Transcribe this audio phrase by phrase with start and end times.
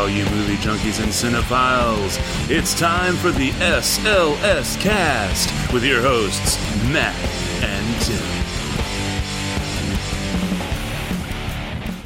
[0.00, 2.16] all you movie junkies and cinephiles.
[2.50, 6.56] It's time for the SLS Cast with your hosts,
[6.90, 7.14] Matt
[7.62, 8.40] and Tim.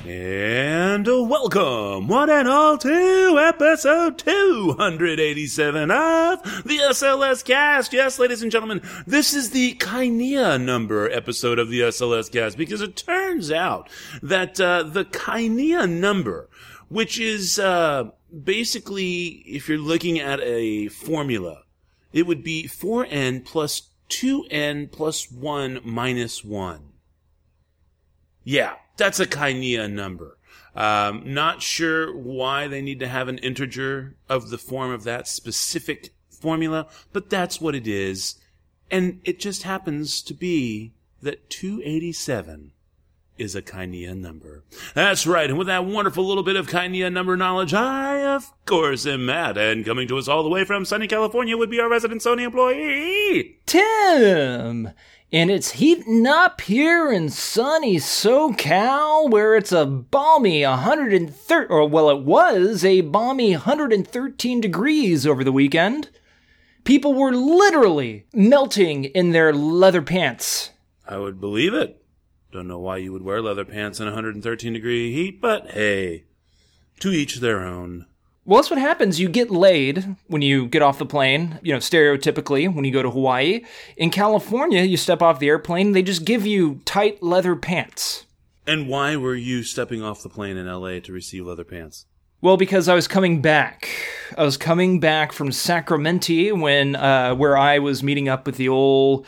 [0.07, 7.93] And welcome, one and all, to episode 287 of the SLS Cast.
[7.93, 12.81] Yes, ladies and gentlemen, this is the Kynea number episode of the SLS Cast because
[12.81, 13.89] it turns out
[14.23, 16.49] that uh, the Kynea number,
[16.95, 18.05] which is uh,
[18.45, 21.65] basically, if you're looking at a formula,
[22.13, 26.93] it would be 4n plus 2n plus 1 minus 1.
[28.45, 30.39] Yeah, that's a Kynea number.
[30.77, 35.27] Um, not sure why they need to have an integer of the form of that
[35.27, 38.37] specific formula, but that's what it is.
[38.89, 42.71] And it just happens to be that 287
[43.37, 44.63] is a Kynea number.
[44.95, 45.49] That's right.
[45.49, 49.59] And with that wonderful little bit of Kynea number knowledge, I, of course, am Matt.
[49.59, 52.45] And coming to us all the way from sunny California would be our resident Sony
[52.45, 53.59] employee.
[53.67, 54.91] Tim!
[55.33, 62.09] And it's heating up here in sunny SoCal, where it's a balmy 130, or well,
[62.09, 66.11] it was a balmy 113 degrees over the weekend.
[66.85, 70.71] People were literally melting in their leather pants.
[71.09, 72.04] I would believe it.
[72.55, 76.23] Don't know why you would wear leather pants in 113 degree heat, but hey,
[77.01, 78.07] to each their own.
[78.45, 79.19] Well, that's what happens.
[79.19, 83.03] You get laid when you get off the plane, you know, stereotypically when you go
[83.03, 83.65] to Hawaii.
[83.97, 88.25] In California, you step off the airplane, they just give you tight leather pants.
[88.69, 92.07] And why were you stepping off the plane in LA to receive leather pants?
[92.41, 93.89] Well, because I was coming back.
[94.39, 98.69] I was coming back from Sacramento when uh, where I was meeting up with the
[98.69, 99.27] old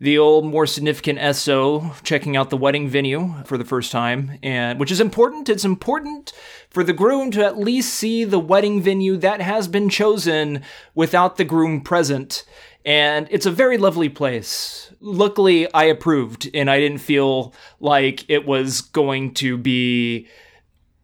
[0.00, 4.80] the old more significant SO checking out the wedding venue for the first time and
[4.80, 5.48] which is important.
[5.48, 6.32] It's important
[6.70, 10.62] for the groom to at least see the wedding venue that has been chosen
[10.94, 12.44] without the groom present
[12.84, 14.90] and it's a very lovely place.
[15.00, 20.28] Luckily I approved and I didn't feel like it was going to be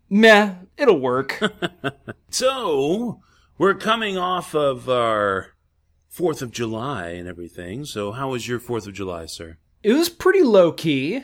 [0.08, 0.54] meh.
[0.76, 1.40] It'll work.
[2.28, 3.22] So,
[3.56, 5.55] we're coming off of our
[6.14, 7.84] 4th of July and everything.
[7.84, 9.58] So, how was your 4th of July, sir?
[9.82, 11.22] it was pretty low key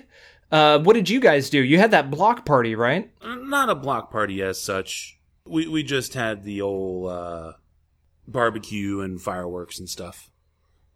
[0.52, 3.74] uh, what did you guys do you had that block party right Uh, Not a
[3.74, 5.18] block party as such.
[5.46, 7.52] We we just had the old uh,
[8.28, 10.30] barbecue and fireworks and stuff.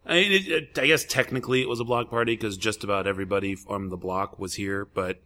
[0.05, 3.07] I mean, it, it, I guess technically it was a block party because just about
[3.07, 5.21] everybody from the block was here, but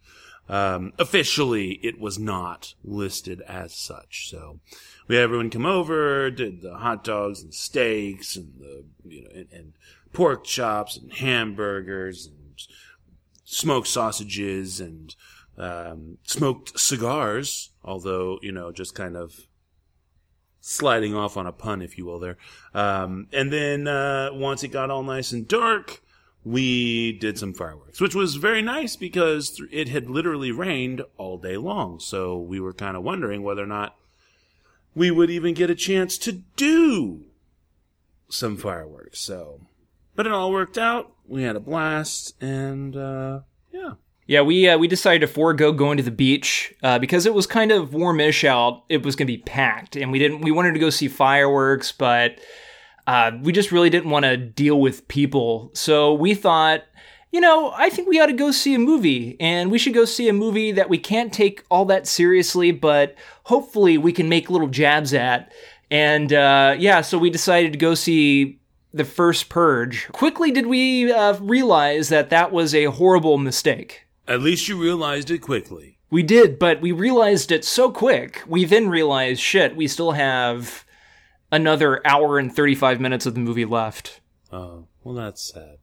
[0.52, 4.30] um, officially it was not listed as such.
[4.30, 4.60] So
[5.08, 9.30] we had everyone come over, did the hot dogs and steaks and the you know
[9.34, 9.74] and, and
[10.14, 12.38] pork chops and hamburgers and
[13.46, 15.16] smoked sausages and
[15.58, 19.48] um, smoked cigars, although, you know, just kind of
[20.60, 22.38] sliding off on a pun, if you will, there.
[22.74, 26.02] Um, and then uh, once it got all nice and dark,
[26.44, 31.58] we did some fireworks, which was very nice because it had literally rained all day
[31.58, 32.00] long.
[32.00, 33.96] So we were kind of wondering whether or not
[34.96, 37.26] we would even get a chance to do
[38.30, 39.20] some fireworks.
[39.20, 39.62] So,
[40.16, 41.14] but it all worked out.
[41.28, 43.42] We had a blast, and uh,
[43.72, 43.94] yeah.
[44.28, 47.46] Yeah, we uh, we decided to forego going to the beach uh, because it was
[47.46, 48.84] kind of warmish out.
[48.90, 50.42] It was going to be packed, and we didn't.
[50.42, 52.40] We wanted to go see fireworks, but
[53.08, 55.72] uh, we just really didn't want to deal with people.
[55.74, 56.84] So we thought,
[57.32, 60.06] you know, I think we ought to go see a movie, and we should go
[60.06, 64.50] see a movie that we can't take all that seriously, but hopefully we can make
[64.50, 65.52] little jabs at.
[65.90, 68.60] And uh, yeah, so we decided to go see
[68.94, 70.08] the first Purge.
[70.12, 74.06] Quickly did we uh, realize that that was a horrible mistake.
[74.28, 75.98] At least you realized it quickly.
[76.10, 78.44] We did, but we realized it so quick.
[78.46, 80.86] We then realized, shit, we still have
[81.52, 84.22] another hour and 35 minutes of the movie left.
[84.52, 85.78] Oh, well, that's sad.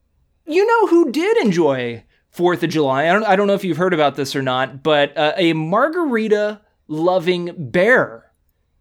[0.45, 2.03] You know who did enjoy
[2.35, 3.07] 4th of July?
[3.09, 5.53] I don't, I don't know if you've heard about this or not, but uh, a
[5.53, 8.31] margarita loving bear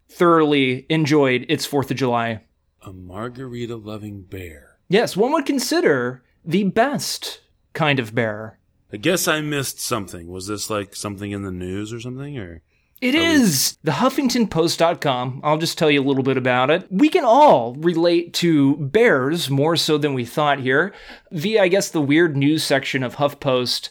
[0.09, 2.43] thoroughly enjoyed its 4th of July.
[2.83, 4.79] A margarita loving bear.
[4.89, 7.41] Yes, one would consider the best
[7.75, 8.59] kind of bear.
[8.91, 10.29] I guess I missed something.
[10.29, 12.39] Was this like something in the news or something?
[12.39, 12.63] Or
[13.01, 15.41] It is the HuffingtonPost.com.
[15.45, 16.87] I'll just tell you a little bit about it.
[16.91, 20.93] We can all relate to bears more so than we thought here
[21.31, 23.91] via, I guess, the weird news section of HuffPost.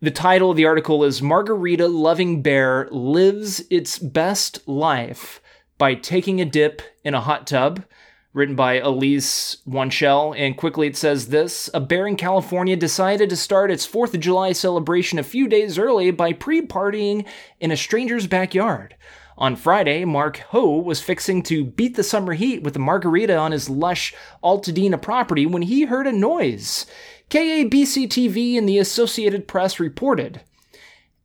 [0.00, 5.42] The title of the article is Margarita Loving Bear Lives Its Best Life
[5.76, 7.84] by Taking a Dip in a Hot Tub
[8.32, 10.34] written by Elyse Wanshel.
[10.38, 14.20] And quickly it says this A bear in California decided to start its 4th of
[14.20, 17.26] July celebration a few days early by pre partying
[17.60, 18.96] in a stranger's backyard.
[19.38, 23.52] On Friday, Mark Ho was fixing to beat the summer heat with a margarita on
[23.52, 26.86] his lush Altadena property when he heard a noise.
[27.30, 30.40] KABC TV and the Associated Press reported.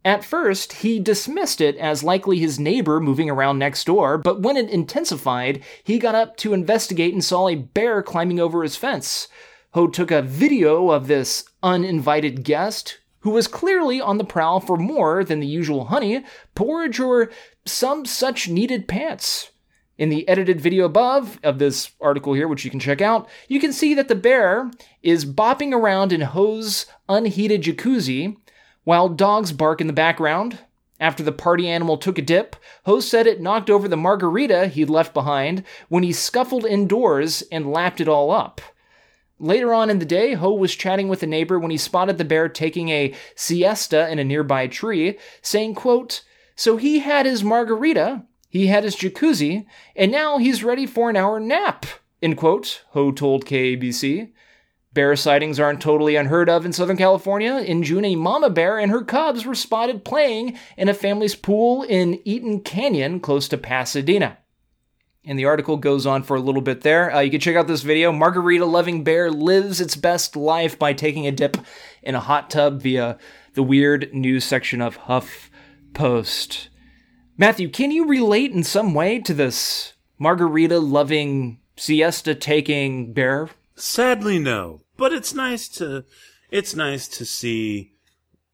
[0.06, 4.58] At first, he dismissed it as likely his neighbor moving around next door, but when
[4.58, 9.30] it intensified, he got up to investigate and saw a bear climbing over his fence.
[9.72, 14.76] Ho took a video of this uninvited guest who was clearly on the prowl for
[14.76, 17.32] more than the usual honey, porridge, or
[17.66, 19.52] some such needed pants.
[19.98, 23.60] In the edited video above of this article here, which you can check out, you
[23.60, 24.70] can see that the bear
[25.02, 28.36] is bopping around in Ho's unheated jacuzzi
[28.84, 30.60] while dogs bark in the background.
[31.00, 34.90] After the party animal took a dip, Ho said it knocked over the margarita he'd
[34.90, 38.62] left behind when he scuffled indoors and lapped it all up.
[39.40, 42.24] Later on in the day, Ho was chatting with a neighbor when he spotted the
[42.24, 46.24] bear taking a siesta in a nearby tree, saying, quote,
[46.56, 49.66] So he had his margarita, he had his jacuzzi,
[49.96, 51.86] and now he's ready for an hour nap,
[52.22, 54.32] end quote, Ho told KABC.
[54.94, 57.56] Bear sightings aren't totally unheard of in Southern California.
[57.56, 61.82] In June, a mama bear and her cubs were spotted playing in a family's pool
[61.82, 64.38] in Eaton Canyon, close to Pasadena.
[65.26, 67.12] And the article goes on for a little bit there.
[67.12, 68.12] Uh, you can check out this video.
[68.12, 71.58] Margarita loving bear lives its best life by taking a dip
[72.04, 73.18] in a hot tub via
[73.56, 75.50] the weird news section of Huff
[75.96, 76.70] Post.
[77.36, 83.50] Matthew, can you relate in some way to this margarita loving, siesta taking bear?
[83.76, 84.83] Sadly, no.
[84.98, 86.06] But it's nice to
[86.50, 87.94] it's nice to see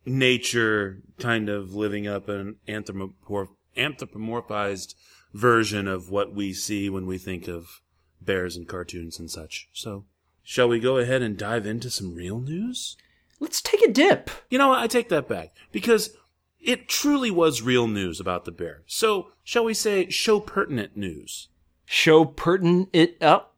[0.06, 4.96] nature kind of living up an anthropomorph- anthropomorphized
[5.34, 7.82] version of what we see when we think of
[8.22, 9.70] bears and cartoons and such.
[9.74, 10.06] So,
[10.44, 12.98] shall we go ahead and dive into some real news?
[13.40, 14.30] Let's take a dip.
[14.50, 14.80] You know what?
[14.80, 16.12] I take that back because
[16.60, 18.84] it truly was real news about the bear.
[18.86, 21.50] So, shall we say show pertinent news?
[21.86, 23.56] Show pertinent it up.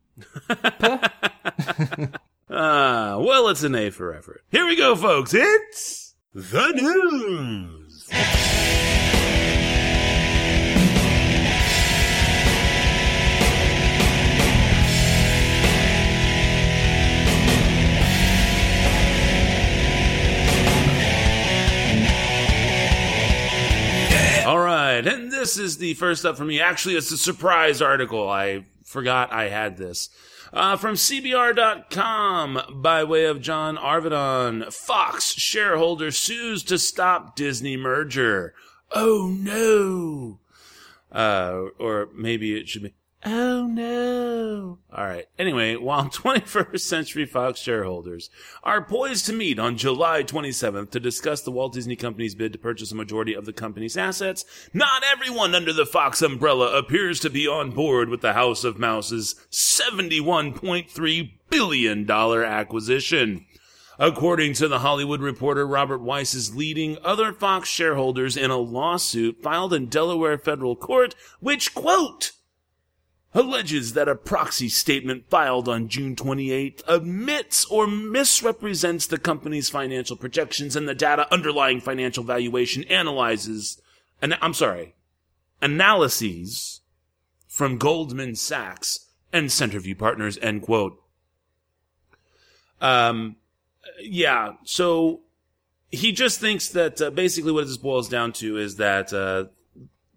[2.54, 4.44] Ah, well, it's an A for effort.
[4.52, 5.34] Here we go, folks.
[5.34, 8.10] It's the news.
[24.46, 26.60] All right, and this is the first up for me.
[26.60, 28.30] Actually, it's a surprise article.
[28.30, 30.10] I forgot I had this.
[30.54, 34.72] Uh, from CBR.com by way of John Arvidon.
[34.74, 38.54] Fox shareholder sues to stop Disney merger.
[38.92, 40.40] Oh no.
[41.10, 42.94] Uh, or maybe it should be,
[43.26, 44.80] oh no.
[44.94, 45.28] All right.
[45.38, 48.30] Anyway, while 21st Century Fox shareholders
[48.64, 52.60] are poised to meet on July 27th to discuss the Walt Disney Company's bid to
[52.60, 57.30] purchase a majority of the company's assets, not everyone under the Fox umbrella appears to
[57.30, 63.46] be on board with the House of Mouse's $71.3 billion acquisition.
[64.00, 69.44] According to the Hollywood Reporter, Robert Weiss is leading other Fox shareholders in a lawsuit
[69.44, 72.32] filed in Delaware federal court, which, quote,
[73.34, 80.16] alleges that a proxy statement filed on June 28th omits or misrepresents the company's financial
[80.16, 83.82] projections and the data underlying financial valuation analyzes,
[84.22, 84.96] and I'm sorry,
[85.62, 86.82] analyses
[87.48, 90.98] from Goldman Sachs and Centerview Partners, end quote.
[92.82, 93.38] Um,
[94.00, 95.22] yeah, so
[95.90, 99.46] he just thinks that uh, basically what this boils down to is that uh,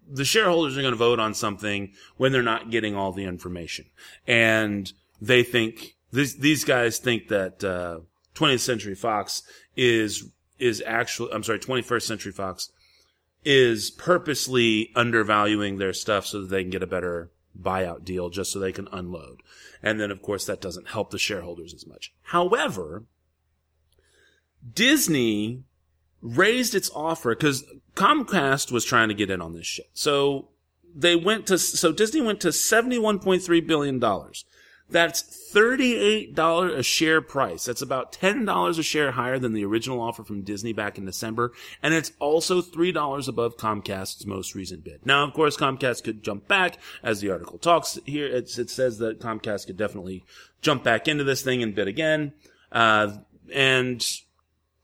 [0.09, 3.85] the shareholders are going to vote on something when they're not getting all the information,
[4.27, 7.99] and they think these these guys think that uh,
[8.35, 9.43] 20th Century Fox
[9.75, 12.71] is is actually I'm sorry 21st Century Fox
[13.43, 18.51] is purposely undervaluing their stuff so that they can get a better buyout deal just
[18.51, 19.41] so they can unload.
[19.83, 22.13] And then of course that doesn't help the shareholders as much.
[22.23, 23.03] However,
[24.73, 25.63] Disney
[26.21, 27.63] raised its offer because
[27.95, 29.89] Comcast was trying to get in on this shit.
[29.93, 30.49] So
[30.95, 33.99] they went to, so Disney went to $71.3 billion.
[34.87, 37.65] That's $38 a share price.
[37.65, 41.53] That's about $10 a share higher than the original offer from Disney back in December.
[41.81, 45.03] And it's also $3 above Comcast's most recent bid.
[45.05, 48.27] Now, of course, Comcast could jump back as the article talks here.
[48.27, 50.23] It says that Comcast could definitely
[50.61, 52.33] jump back into this thing and bid again.
[52.71, 53.17] Uh,
[53.51, 54.05] and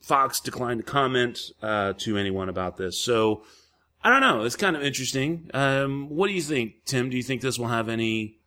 [0.01, 2.99] Fox declined to comment uh, to anyone about this.
[2.99, 3.43] So
[4.03, 4.43] I don't know.
[4.43, 5.49] It's kind of interesting.
[5.53, 7.09] Um, what do you think, Tim?
[7.09, 8.39] Do you think this will have any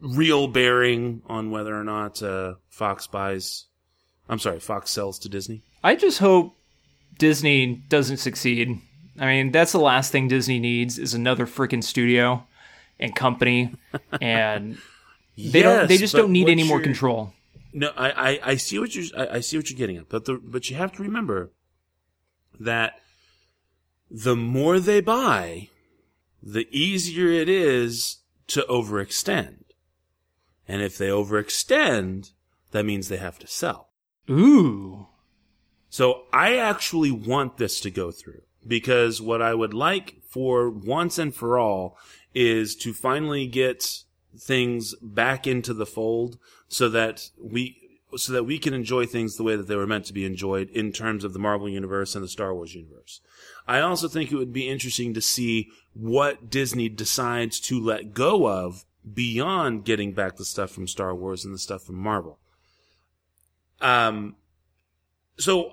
[0.00, 3.66] real bearing on whether or not uh, Fox buys?
[4.28, 5.62] I'm sorry, Fox sells to Disney.
[5.82, 6.56] I just hope
[7.18, 8.80] Disney doesn't succeed.
[9.18, 12.46] I mean, that's the last thing Disney needs is another freaking studio
[13.00, 13.74] and company,
[14.20, 14.78] and
[15.36, 15.88] they don't.
[15.88, 17.32] They just don't need any more control.
[17.72, 20.24] No, I, I, I see what you I, I see what you're getting at, but
[20.24, 21.52] the but you have to remember
[22.58, 22.94] that
[24.10, 25.68] the more they buy,
[26.42, 29.62] the easier it is to overextend,
[30.66, 32.32] and if they overextend,
[32.72, 33.90] that means they have to sell.
[34.28, 35.08] Ooh,
[35.88, 41.18] So I actually want this to go through because what I would like for once
[41.18, 41.98] and for all
[42.34, 44.02] is to finally get
[44.38, 46.38] things back into the fold
[46.70, 47.76] so that we
[48.16, 50.68] so that we can enjoy things the way that they were meant to be enjoyed
[50.70, 53.20] in terms of the Marvel universe and the Star Wars universe.
[53.68, 58.48] I also think it would be interesting to see what Disney decides to let go
[58.48, 62.38] of beyond getting back the stuff from Star Wars and the stuff from Marvel.
[63.80, 64.36] Um
[65.38, 65.72] so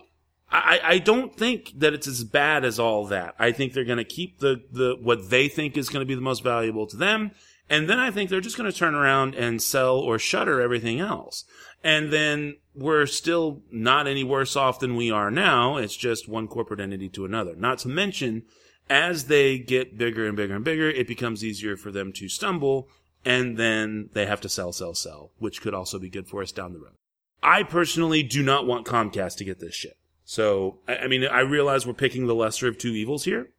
[0.49, 3.35] I, I don't think that it's as bad as all that.
[3.37, 6.15] I think they're going to keep the, the what they think is going to be
[6.15, 7.31] the most valuable to them,
[7.69, 10.99] and then I think they're just going to turn around and sell or shutter everything
[10.99, 11.43] else.
[11.83, 15.77] And then we're still not any worse off than we are now.
[15.77, 17.55] It's just one corporate entity to another.
[17.55, 18.43] Not to mention,
[18.89, 22.89] as they get bigger and bigger and bigger, it becomes easier for them to stumble,
[23.25, 26.51] and then they have to sell, sell, sell, which could also be good for us
[26.51, 26.95] down the road.
[27.43, 29.97] I personally do not want Comcast to get this shit.
[30.23, 33.49] So, I, mean, I realize we're picking the lesser of two evils here,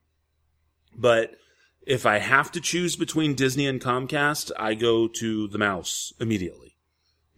[0.94, 1.32] but
[1.88, 6.76] if I have to choose between Disney and Comcast, I go to the mouse immediately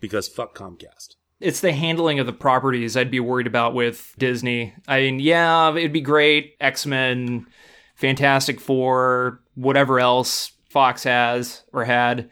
[0.01, 1.15] because fuck Comcast.
[1.39, 4.75] it's the handling of the properties I'd be worried about with Disney.
[4.89, 6.57] I mean, yeah, it'd be great.
[6.61, 7.47] X Men,
[7.95, 12.29] Fantastic Four, whatever else Fox has or had.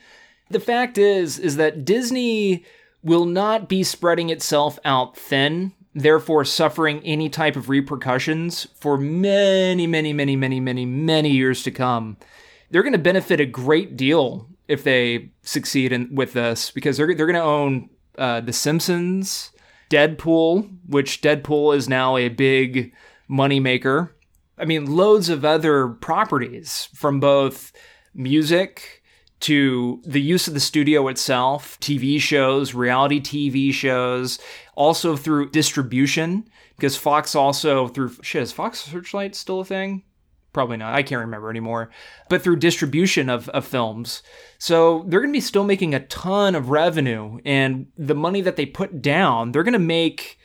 [0.51, 2.65] The fact is, is that Disney
[3.03, 9.87] will not be spreading itself out thin, therefore suffering any type of repercussions for many,
[9.87, 12.17] many, many, many, many, many years to come.
[12.71, 17.15] They're going to benefit a great deal if they succeed in, with this because they're
[17.15, 19.51] they're going to own uh, The Simpsons,
[19.91, 22.93] Deadpool, which Deadpool is now a big
[23.31, 24.11] moneymaker.
[24.59, 27.73] I mean, loads of other properties from both
[28.15, 28.98] music
[29.41, 34.39] to the use of the studio itself, TV shows, reality TV shows,
[34.75, 40.03] also through distribution, because Fox also through shit, is Fox Searchlight still a thing?
[40.53, 40.95] Probably not.
[40.95, 41.91] I can't remember anymore.
[42.29, 44.23] But through distribution of, of films.
[44.59, 47.39] So they're going to be still making a ton of revenue.
[47.45, 50.39] And the money that they put down, they're going to make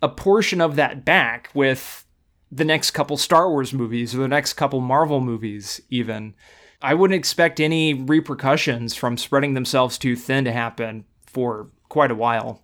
[0.00, 2.06] a portion of that back with
[2.50, 6.34] the next couple Star Wars movies or the next couple Marvel movies, even.
[6.82, 12.16] I wouldn't expect any repercussions from spreading themselves too thin to happen for quite a
[12.16, 12.62] while.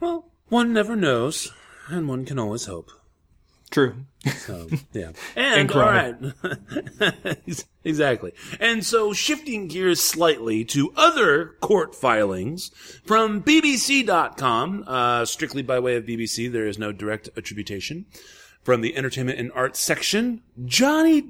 [0.00, 1.52] Well, one never knows,
[1.88, 2.90] and one can always hope.
[3.70, 4.04] True.
[4.24, 5.12] So, yeah.
[5.34, 6.14] And, And all right.
[7.84, 8.32] exactly.
[8.60, 12.70] And so shifting gears slightly to other court filings
[13.04, 18.06] from BBC.com, uh, strictly by way of BBC, there is no direct attribution.
[18.62, 21.20] From the entertainment and arts section, Johnny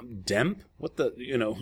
[0.00, 0.56] Demp, Demp?
[0.78, 1.58] What the, you know,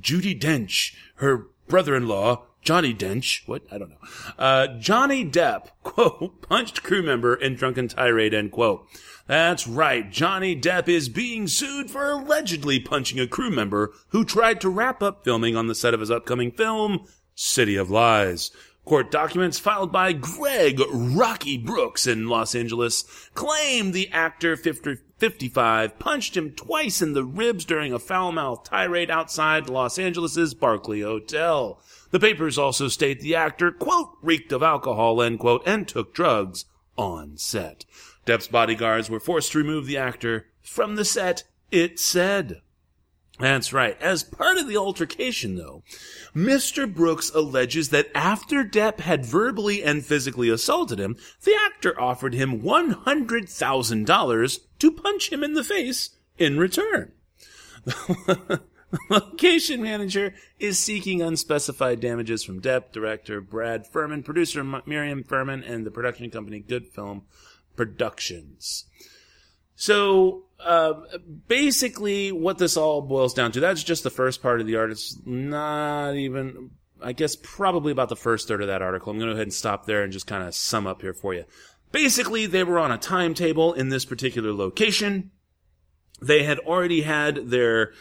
[0.00, 3.62] Judy Dench, her brother-in-law, Johnny Dench, what?
[3.70, 4.08] I don't know.
[4.38, 8.86] Uh, Johnny Depp, quote, punched crew member in drunken tirade, end quote.
[9.26, 10.10] That's right.
[10.10, 15.02] Johnny Depp is being sued for allegedly punching a crew member who tried to wrap
[15.02, 18.50] up filming on the set of his upcoming film, City of Lies.
[18.86, 23.02] Court documents filed by Greg Rocky Brooks in Los Angeles
[23.34, 29.10] claim the actor 50, 55 punched him twice in the ribs during a foul-mouthed tirade
[29.10, 31.80] outside Los Angeles' Barclay Hotel.
[32.12, 36.66] The papers also state the actor, quote, reeked of alcohol, end quote, and took drugs
[36.96, 37.86] on set.
[38.24, 42.60] Depp's bodyguards were forced to remove the actor from the set, it said.
[43.38, 44.00] That's right.
[44.00, 45.82] As part of the altercation, though,
[46.34, 46.92] Mr.
[46.92, 52.62] Brooks alleges that after Depp had verbally and physically assaulted him, the actor offered him
[52.62, 57.12] $100,000 to punch him in the face in return.
[58.90, 65.64] The location manager is seeking unspecified damages from Depp, director Brad Furman, producer Miriam Furman,
[65.64, 67.22] and the production company Good Film
[67.74, 68.84] Productions.
[69.74, 70.94] So, uh,
[71.48, 74.90] basically, what this all boils down to, that's just the first part of the art.
[74.90, 76.70] It's not even,
[77.02, 79.10] I guess, probably about the first third of that article.
[79.10, 81.14] I'm going to go ahead and stop there and just kind of sum up here
[81.14, 81.44] for you.
[81.92, 85.30] Basically, they were on a timetable in this particular location.
[86.20, 87.92] They had already had their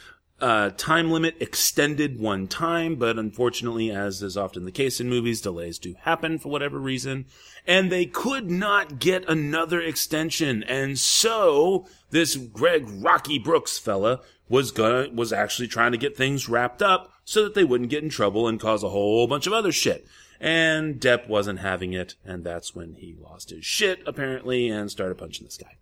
[0.42, 5.40] Uh, time limit extended one time, but unfortunately, as is often the case in movies,
[5.40, 7.26] delays do happen for whatever reason.
[7.66, 10.62] And they could not get another extension.
[10.64, 16.50] And so, this Greg Rocky Brooks fella was gonna, was actually trying to get things
[16.50, 19.54] wrapped up so that they wouldn't get in trouble and cause a whole bunch of
[19.54, 20.06] other shit.
[20.40, 25.18] And Depp wasn't having it, and that's when he lost his shit, apparently, and started
[25.18, 25.78] punching this guy.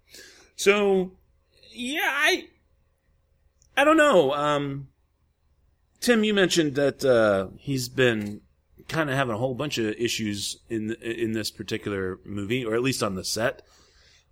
[0.55, 1.11] So,
[1.71, 2.47] yeah, I,
[3.75, 4.33] I don't know.
[4.33, 4.89] Um,
[5.99, 8.41] Tim, you mentioned that uh, he's been
[8.87, 12.81] kind of having a whole bunch of issues in in this particular movie, or at
[12.81, 13.61] least on the set.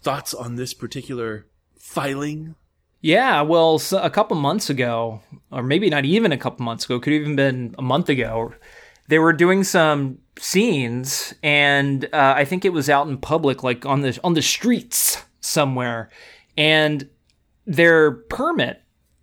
[0.02, 2.56] Thoughts on this particular filing?
[3.02, 5.22] Yeah, well, so a couple months ago,
[5.52, 8.54] or maybe not even a couple months ago, could have even been a month ago,
[9.08, 13.86] they were doing some scenes, and uh, I think it was out in public, like
[13.86, 16.10] on the on the streets somewhere,
[16.58, 17.10] and
[17.66, 18.81] their permit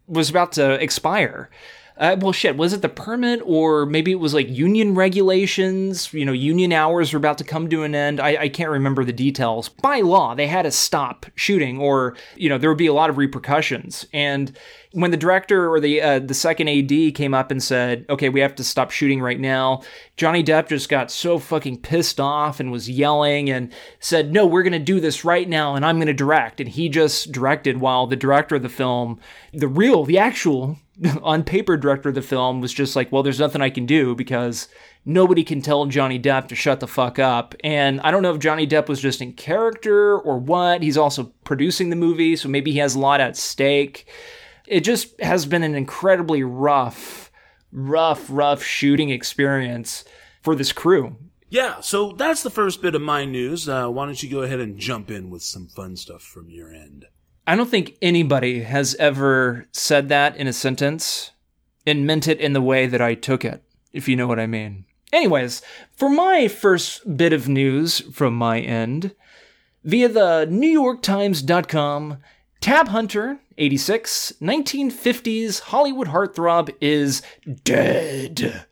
[0.08, 1.50] was about to expire.
[1.98, 6.14] Uh, well, shit, was it the permit or maybe it was like union regulations?
[6.14, 8.20] You know, union hours were about to come to an end.
[8.20, 9.68] I, I can't remember the details.
[9.68, 13.10] By law, they had to stop shooting or, you know, there would be a lot
[13.10, 14.06] of repercussions.
[14.12, 14.56] And
[14.92, 18.40] when the director or the uh, the second AD came up and said, "Okay, we
[18.40, 19.82] have to stop shooting right now,"
[20.16, 24.62] Johnny Depp just got so fucking pissed off and was yelling and said, "No, we're
[24.62, 27.78] going to do this right now, and I'm going to direct." And he just directed
[27.78, 29.20] while the director of the film,
[29.52, 30.78] the real, the actual
[31.22, 34.14] on paper director of the film was just like, well, there's nothing I can do
[34.14, 34.68] because
[35.04, 37.54] nobody can tell Johnny Depp to shut the fuck up.
[37.62, 40.82] And I don't know if Johnny Depp was just in character or what.
[40.82, 44.08] He's also producing the movie, so maybe he has a lot at stake.
[44.68, 47.30] It just has been an incredibly rough,
[47.72, 50.04] rough, rough shooting experience
[50.42, 51.16] for this crew.
[51.50, 53.68] Yeah, so that's the first bit of my news.
[53.68, 56.70] Uh, why don't you go ahead and jump in with some fun stuff from your
[56.70, 57.06] end?
[57.46, 61.30] I don't think anybody has ever said that in a sentence
[61.86, 63.62] and meant it in the way that I took it,
[63.94, 64.84] if you know what I mean.
[65.10, 65.62] Anyways,
[65.96, 69.14] for my first bit of news from my end,
[69.82, 72.18] via the NewYorkTimes.com,
[72.60, 77.22] Tab Hunter, 86, 1950s Hollywood heartthrob is
[77.62, 78.66] dead.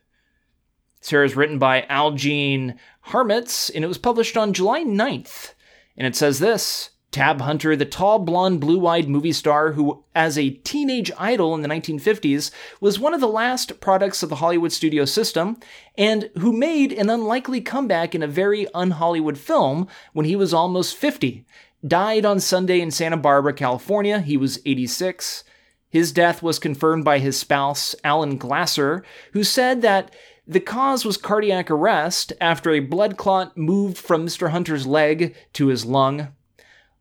[1.00, 5.54] Sarah's written by Al Jean Harmitz, and it was published on July 9th.
[5.96, 10.36] And it says this Tab Hunter, the tall, blonde, blue eyed movie star who, as
[10.36, 14.72] a teenage idol in the 1950s, was one of the last products of the Hollywood
[14.72, 15.58] studio system,
[15.96, 20.52] and who made an unlikely comeback in a very un Hollywood film when he was
[20.52, 21.46] almost 50.
[21.84, 24.20] Died on Sunday in Santa Barbara, California.
[24.20, 25.44] He was 86.
[25.88, 30.14] His death was confirmed by his spouse, Allan Glaser, who said that
[30.46, 34.50] the cause was cardiac arrest after a blood clot moved from Mr.
[34.50, 36.28] Hunter's leg to his lung.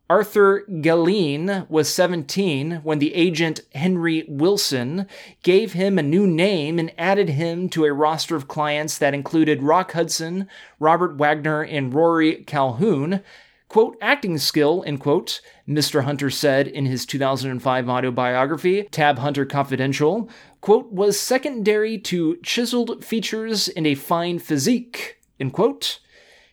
[0.07, 5.07] Arthur Gelien was 17 when the agent Henry Willson
[5.41, 9.63] gave him a new name and added him to a roster of clients that included
[9.63, 10.47] Rock Hudson,
[10.79, 13.21] Robert Wagner, and Rory Calhoun.
[13.67, 16.03] Quote, acting skill, end quote, Mr.
[16.03, 20.29] Hunter said in his 2005 autobiography, Tab Hunter Confidential,
[20.61, 25.99] quote, was secondary to chiseled features and a fine physique, end quote.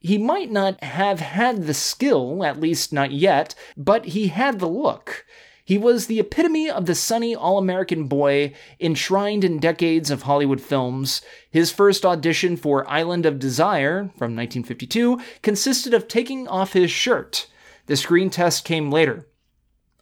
[0.00, 4.68] He might not have had the skill, at least not yet, but he had the
[4.68, 5.24] look.
[5.64, 10.60] He was the epitome of the sunny all American boy enshrined in decades of Hollywood
[10.60, 11.22] films.
[11.50, 17.46] His first audition for Island of Desire from 1952 consisted of taking off his shirt.
[17.86, 19.26] The screen test came later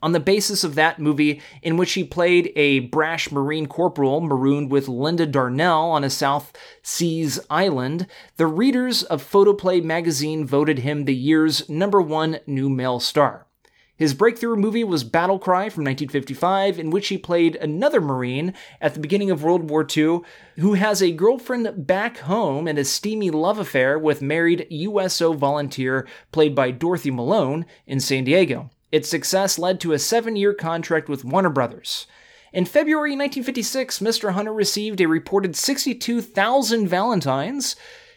[0.02, 4.70] on the basis of that movie, in which he played a brash Marine corporal marooned
[4.70, 11.04] with Linda Darnell on a South Seas island, the readers of Photoplay magazine voted him
[11.04, 13.46] the year's number one new male star.
[14.00, 18.94] His breakthrough movie was Battle Cry from 1955, in which he played another Marine at
[18.94, 20.20] the beginning of World War II
[20.56, 26.08] who has a girlfriend back home and a steamy love affair with married USO volunteer
[26.32, 28.70] played by Dorothy Malone in San Diego.
[28.90, 32.06] Its success led to a seven year contract with Warner Brothers.
[32.54, 34.32] In February 1956, Mr.
[34.32, 37.76] Hunter received a reported 62,000 Valentines.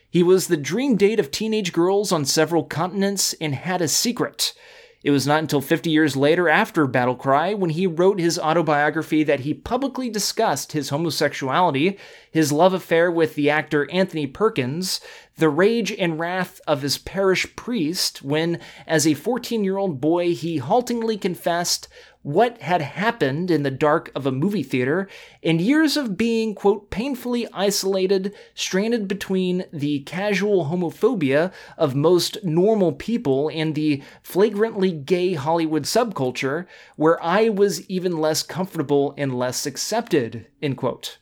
[0.10, 4.54] He was the dream date of teenage girls on several continents and had a secret.
[5.04, 9.24] It was not until 50 years later, after Battle Cry, when he wrote his autobiography
[9.24, 11.98] that he publicly discussed his homosexuality.
[12.32, 15.02] his love affair with the actor Anthony Perkins,
[15.38, 20.34] the rage and wrath of his parish priest when, as a 14 year old boy,
[20.34, 21.90] he haltingly confessed
[22.24, 25.08] what had happened in the dark of a movie theater,
[25.44, 32.94] and years of being, quote, painfully isolated, stranded between the casual homophobia of most normal
[32.94, 39.66] people and the flagrantly gay Hollywood subculture, where I was even less comfortable and less
[39.66, 41.18] accepted, end quote.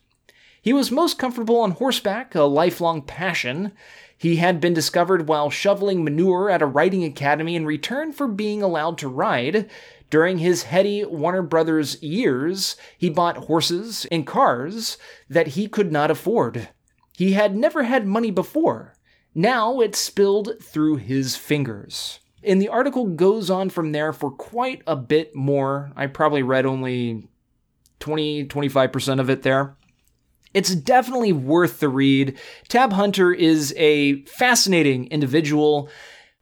[0.62, 3.72] He was most comfortable on horseback, a lifelong passion.
[4.16, 8.62] He had been discovered while shoveling manure at a riding academy in return for being
[8.62, 9.68] allowed to ride.
[10.12, 14.98] During his heady Warner Brothers years, he bought horses and cars
[15.30, 16.68] that he could not afford.
[17.16, 18.92] He had never had money before.
[19.34, 22.20] Now it spilled through his fingers.
[22.44, 25.90] And the article goes on from there for quite a bit more.
[25.96, 27.30] I probably read only
[28.00, 29.78] 20, 25% of it there.
[30.52, 32.38] It's definitely worth the read.
[32.68, 35.88] Tab Hunter is a fascinating individual.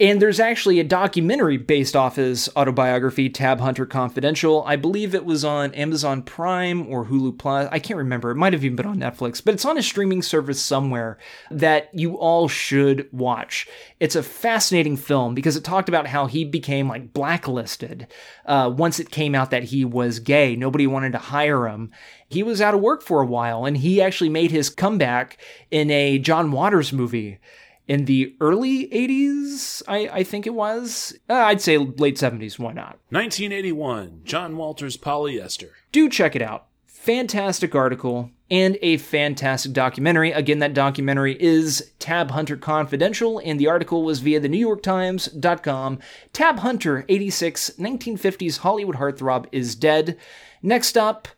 [0.01, 4.65] And there's actually a documentary based off his autobiography, Tab Hunter Confidential.
[4.67, 7.69] I believe it was on Amazon Prime or Hulu Plus.
[7.71, 8.31] I can't remember.
[8.31, 11.19] It might have even been on Netflix, but it's on a streaming service somewhere
[11.51, 13.69] that you all should watch.
[14.01, 18.07] It's a fascinating film because it talked about how he became like blacklisted
[18.47, 20.57] uh, once it came out that he was gay.
[20.57, 21.91] Nobody wanted to hire him.
[22.27, 25.37] He was out of work for a while, and he actually made his comeback
[25.71, 27.39] in a John Waters movie
[27.89, 31.19] in the early 80s, I, I think it was.
[31.29, 32.99] Uh, I'd say late 70s, why not?
[33.11, 35.71] 1981, John Waters Polyester.
[35.93, 36.67] Do check it out.
[36.87, 40.33] Fantastic article and a fantastic documentary.
[40.33, 44.83] Again, that documentary is Tab Hunter Confidential, and the article was via the New York
[44.83, 45.99] Times.com.
[46.33, 50.19] Tab Hunter, 86, 1950s Hollywood heartthrob, is dead.
[50.63, 51.29] Next up,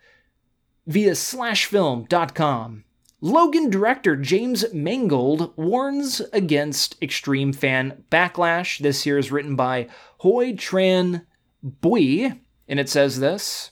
[0.87, 2.85] via slashfilm.com.
[3.25, 8.81] Logan director James Mangold warns against extreme fan backlash.
[8.81, 9.87] This here is written by
[10.23, 11.25] Hoai-Tran
[11.63, 13.71] Bui, and it says this.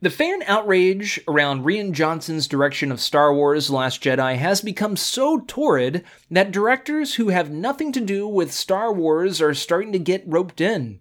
[0.00, 5.40] The fan outrage around Rian Johnson's direction of Star Wars Last Jedi has become so
[5.46, 10.24] torrid that directors who have nothing to do with Star Wars are starting to get
[10.26, 11.00] roped in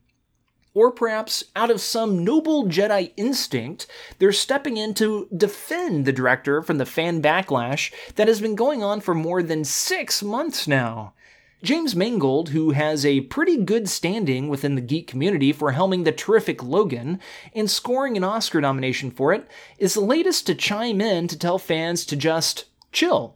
[0.78, 3.88] or perhaps out of some noble Jedi instinct,
[4.20, 8.84] they're stepping in to defend the director from the fan backlash that has been going
[8.84, 11.16] on for more than six months now.
[11.64, 16.12] James Mangold, who has a pretty good standing within the geek community for helming the
[16.12, 17.20] terrific Logan
[17.56, 21.58] and scoring an Oscar nomination for it, is the latest to chime in to tell
[21.58, 23.36] fans to just chill.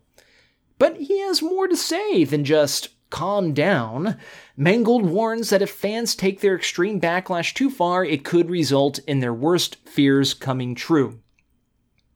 [0.77, 4.17] But he has more to say than just calm down.
[4.57, 9.19] Mangold warns that if fans take their extreme backlash too far, it could result in
[9.19, 11.19] their worst fears coming true.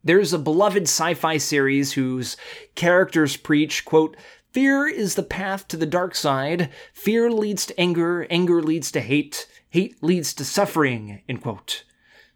[0.04, 2.38] There's a beloved sci fi series whose
[2.76, 4.16] characters preach, quote,
[4.52, 6.70] Fear is the path to the dark side.
[6.94, 8.26] Fear leads to anger.
[8.30, 9.48] Anger leads to hate.
[9.70, 11.22] Hate leads to suffering.
[11.28, 11.84] End quote.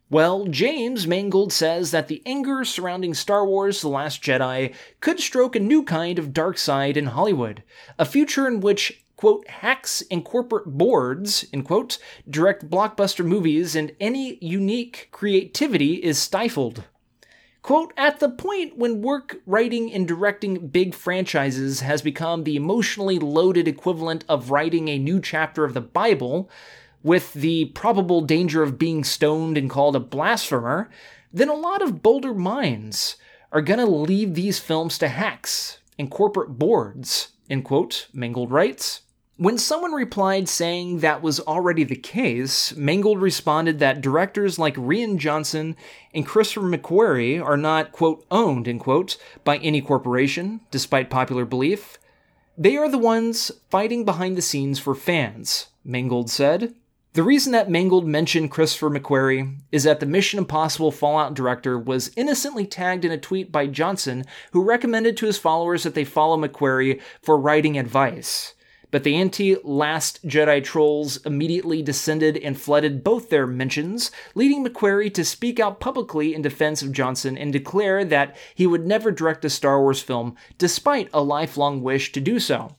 [0.10, 5.56] Well, James Mangold says that the anger surrounding Star Wars The Last Jedi could stroke
[5.56, 7.64] a new kind of dark side in Hollywood,
[8.00, 11.98] a future in which quote, hacks and corporate boards, end quote,
[12.30, 16.86] direct blockbuster movies and any unique creativity is stifled.
[17.62, 23.20] Quote, at the point when work, writing, and directing big franchises has become the emotionally
[23.20, 26.50] loaded equivalent of writing a new chapter of the Bible,
[27.04, 30.90] with the probable danger of being stoned and called a blasphemer,
[31.34, 33.18] then a lot of bolder minds
[33.52, 39.02] are to leave these films to hacks and corporate boards, end quote, Mangold writes.
[39.40, 45.18] When someone replied saying that was already the case, Mangold responded that directors like Rian
[45.18, 45.78] Johnson
[46.14, 51.98] and Christopher McQuarrie are not, quote, owned, end quote, by any corporation, despite popular belief.
[52.58, 56.76] They are the ones fighting behind the scenes for fans, Mangold said.
[57.14, 62.12] The reason that Mangold mentioned Christopher McQuarrie is that the Mission Impossible Fallout director was
[62.18, 66.36] innocently tagged in a tweet by Johnson, who recommended to his followers that they follow
[66.36, 68.54] McQuarrie for writing advice.
[68.92, 75.14] But the anti Last Jedi trolls immediately descended and flooded both their mentions, leading McQuarrie
[75.14, 79.46] to speak out publicly in defense of Johnson and declare that he would never direct
[79.46, 82.76] a Star Wars film despite a lifelong wish to do so.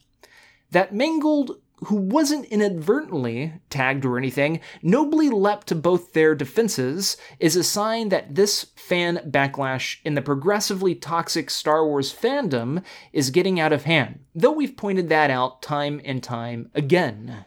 [0.73, 7.57] That Mangold who wasn't inadvertently tagged or anything, nobly leapt to both their defenses, is
[7.57, 13.59] a sign that this fan backlash in the progressively toxic Star Wars fandom is getting
[13.59, 17.45] out of hand, though we've pointed that out time and time again.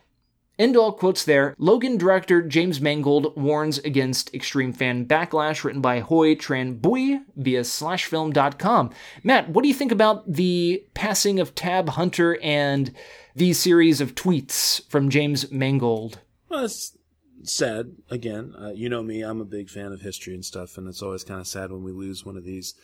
[0.59, 1.55] End all quotes there.
[1.57, 8.91] Logan director James Mangold warns against extreme fan backlash, written by Hoai-Tran Bui via slashfilm.com.
[9.23, 12.93] Matt, what do you think about the passing of Tab Hunter and
[13.35, 16.19] the series of tweets from James Mangold?
[16.49, 16.97] Well, it's
[17.43, 17.95] sad.
[18.09, 21.01] Again, uh, you know me, I'm a big fan of history and stuff, and it's
[21.01, 22.75] always kind of sad when we lose one of these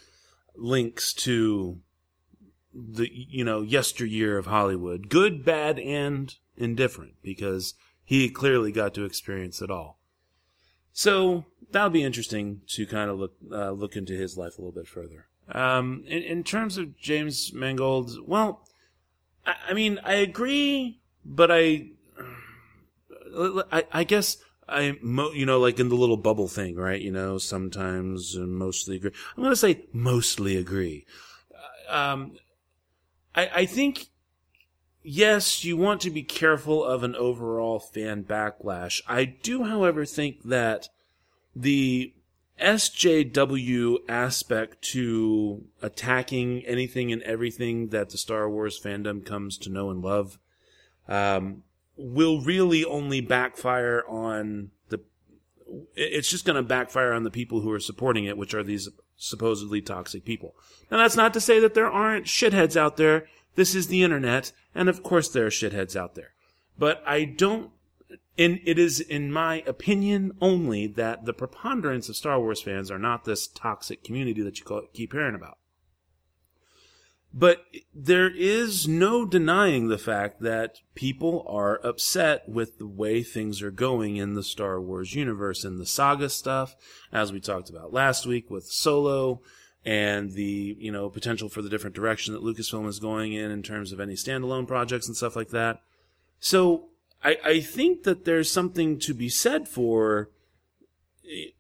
[0.56, 1.80] links to
[2.74, 5.10] the, you know, yesteryear of Hollywood.
[5.10, 10.00] Good, bad, and indifferent, because he clearly got to experience it all.
[10.92, 14.74] So that'll be interesting to kind of look uh, look into his life a little
[14.74, 15.28] bit further.
[15.52, 18.68] Um, in, in terms of James Mangold, well,
[19.46, 21.88] I, I mean, I agree, but I,
[23.72, 27.02] I, I guess I, mo- you know, like in the little bubble thing, right?
[27.02, 29.12] You know, sometimes and mostly agree.
[29.36, 31.06] I'm going to say mostly agree.
[31.90, 32.38] Um,
[33.36, 34.08] I, I think,
[35.02, 39.02] yes, you want to be careful of an overall fan backlash.
[39.08, 40.90] I do, however, think that
[41.56, 42.14] the
[42.62, 49.90] SJW aspect to attacking anything and everything that the Star Wars fandom comes to know
[49.90, 50.40] and love,
[51.08, 51.64] um,
[51.96, 55.02] will really only backfire on the
[55.96, 58.90] it's just going to backfire on the people who are supporting it which are these
[59.18, 60.56] supposedly toxic people.
[60.90, 63.28] Now that's not to say that there aren't shitheads out there.
[63.56, 66.34] This is the internet and of course there are shitheads out there.
[66.78, 67.72] But i don't
[68.40, 73.26] it is in my opinion only that the preponderance of star wars fans are not
[73.26, 75.58] this toxic community that you keep hearing about
[77.34, 83.62] but there is no denying the fact that people are upset with the way things
[83.62, 86.76] are going in the Star Wars universe and the saga stuff,
[87.12, 89.42] as we talked about last week with Solo
[89.86, 93.62] and the, you know, potential for the different direction that Lucasfilm is going in in
[93.62, 95.82] terms of any standalone projects and stuff like that.
[96.40, 96.89] So
[97.24, 100.30] I, I think that there's something to be said for,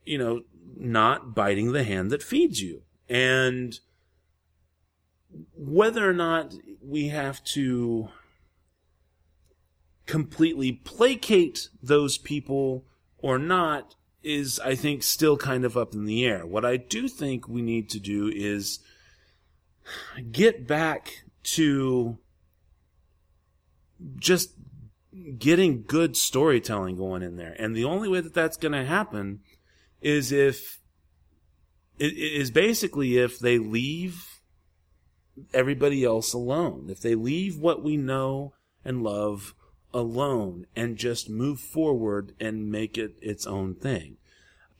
[0.05, 0.41] you know,
[0.77, 2.83] not biting the hand that feeds you.
[3.09, 3.79] And,
[5.55, 8.09] whether or not we have to
[10.05, 12.85] completely placate those people
[13.19, 16.45] or not is, I think, still kind of up in the air.
[16.45, 18.79] What I do think we need to do is
[20.31, 22.17] get back to
[24.17, 24.53] just
[25.37, 27.55] getting good storytelling going in there.
[27.59, 29.41] And the only way that that's going to happen
[30.01, 30.79] is if,
[31.97, 34.41] it is basically if they leave
[35.53, 36.87] everybody else alone.
[36.89, 38.53] If they leave what we know
[38.85, 39.53] and love
[39.93, 44.17] alone and just move forward and make it its own thing.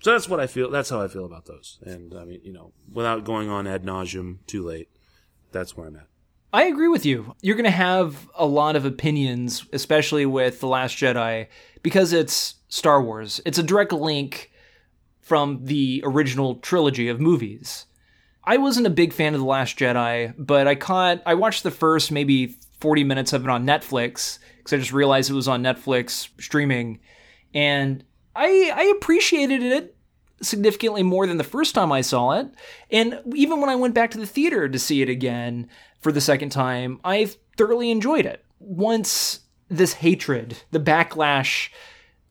[0.01, 0.69] So that's what I feel.
[0.69, 1.79] That's how I feel about those.
[1.81, 4.89] And I mean, you know, without going on ad nauseum too late,
[5.51, 6.08] that's where I'm at.
[6.51, 7.35] I agree with you.
[7.41, 11.47] You're going to have a lot of opinions, especially with The Last Jedi,
[11.83, 13.39] because it's Star Wars.
[13.45, 14.51] It's a direct link
[15.21, 17.85] from the original trilogy of movies.
[18.43, 21.69] I wasn't a big fan of The Last Jedi, but I caught, I watched the
[21.69, 25.61] first maybe 40 minutes of it on Netflix because I just realized it was on
[25.61, 26.99] Netflix streaming.
[27.53, 28.03] And
[28.35, 29.95] I, I appreciated it
[30.41, 32.47] significantly more than the first time I saw it.
[32.89, 36.21] And even when I went back to the theater to see it again for the
[36.21, 38.43] second time, I thoroughly enjoyed it.
[38.59, 41.69] Once this hatred, the backlash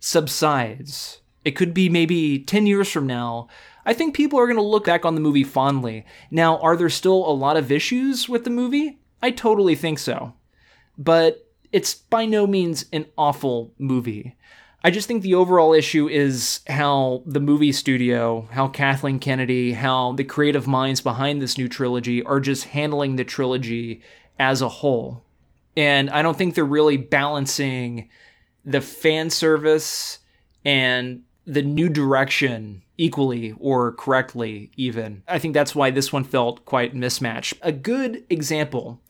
[0.01, 3.49] subsides, it could be maybe 10 years from now,
[3.87, 6.05] I think people are going to look back on the movie fondly.
[6.31, 8.99] Now, are there still a lot of issues with the movie?
[9.23, 10.35] I totally think so.
[10.99, 14.37] But it's by no means an awful movie.
[14.85, 20.13] I just think the overall issue is how the movie studio, how Kathleen Kennedy, how
[20.13, 24.03] the creative minds behind this new trilogy are just handling the trilogy
[24.39, 25.25] as a whole.
[25.77, 28.09] And I don't think they're really balancing
[28.65, 30.19] the fan service
[30.65, 35.23] and the new direction equally or correctly, even.
[35.27, 37.55] I think that's why this one felt quite mismatched.
[37.63, 39.01] A good example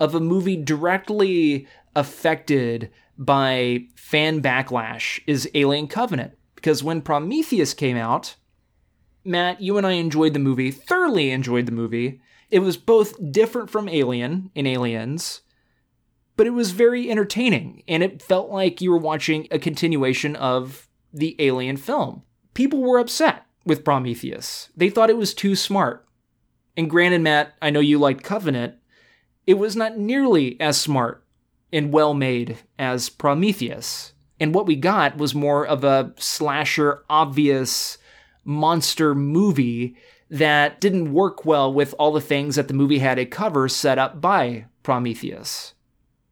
[0.00, 6.36] of a movie directly affected by fan backlash is Alien Covenant.
[6.54, 8.36] Because when Prometheus came out,
[9.24, 12.20] Matt, you and I enjoyed the movie, thoroughly enjoyed the movie.
[12.50, 15.40] It was both different from Alien in Aliens,
[16.36, 20.88] but it was very entertaining, and it felt like you were watching a continuation of
[21.12, 22.22] the Alien film
[22.54, 24.68] people were upset with Prometheus.
[24.76, 26.06] They thought it was too smart.
[26.76, 28.74] And granted, Matt, I know you liked Covenant.
[29.46, 31.21] It was not nearly as smart
[31.72, 34.12] and well made as Prometheus.
[34.38, 37.98] And what we got was more of a slasher, obvious
[38.44, 39.96] monster movie
[40.28, 43.98] that didn't work well with all the things that the movie had a cover set
[43.98, 45.74] up by Prometheus.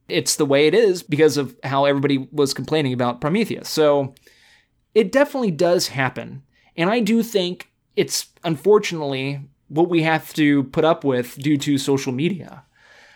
[0.09, 3.69] It's the way it is because of how everybody was complaining about Prometheus.
[3.69, 4.15] So
[4.95, 6.43] it definitely does happen.
[6.77, 11.79] And I do think it's unfortunately what we have to put up with due to
[11.79, 12.65] social media.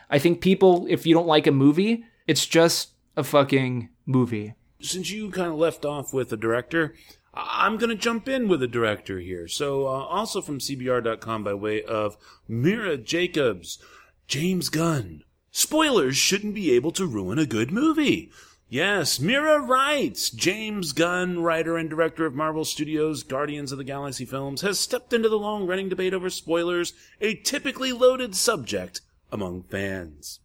[0.09, 4.55] I think people, if you don't like a movie, it's just a fucking movie.
[4.81, 6.95] Since you kind of left off with a director,
[7.33, 9.49] I'm going to jump in with a director here.
[9.49, 13.79] So, uh, also from CBR.com by way of Mira Jacobs,
[14.27, 15.23] James Gunn.
[15.51, 18.31] Spoilers shouldn't be able to ruin a good movie.
[18.69, 20.31] Yes, Mira writes.
[20.31, 25.13] James Gunn, writer and director of Marvel Studios' Guardians of the Galaxy films, has stepped
[25.13, 30.41] into the long running debate over spoilers, a typically loaded subject among fans.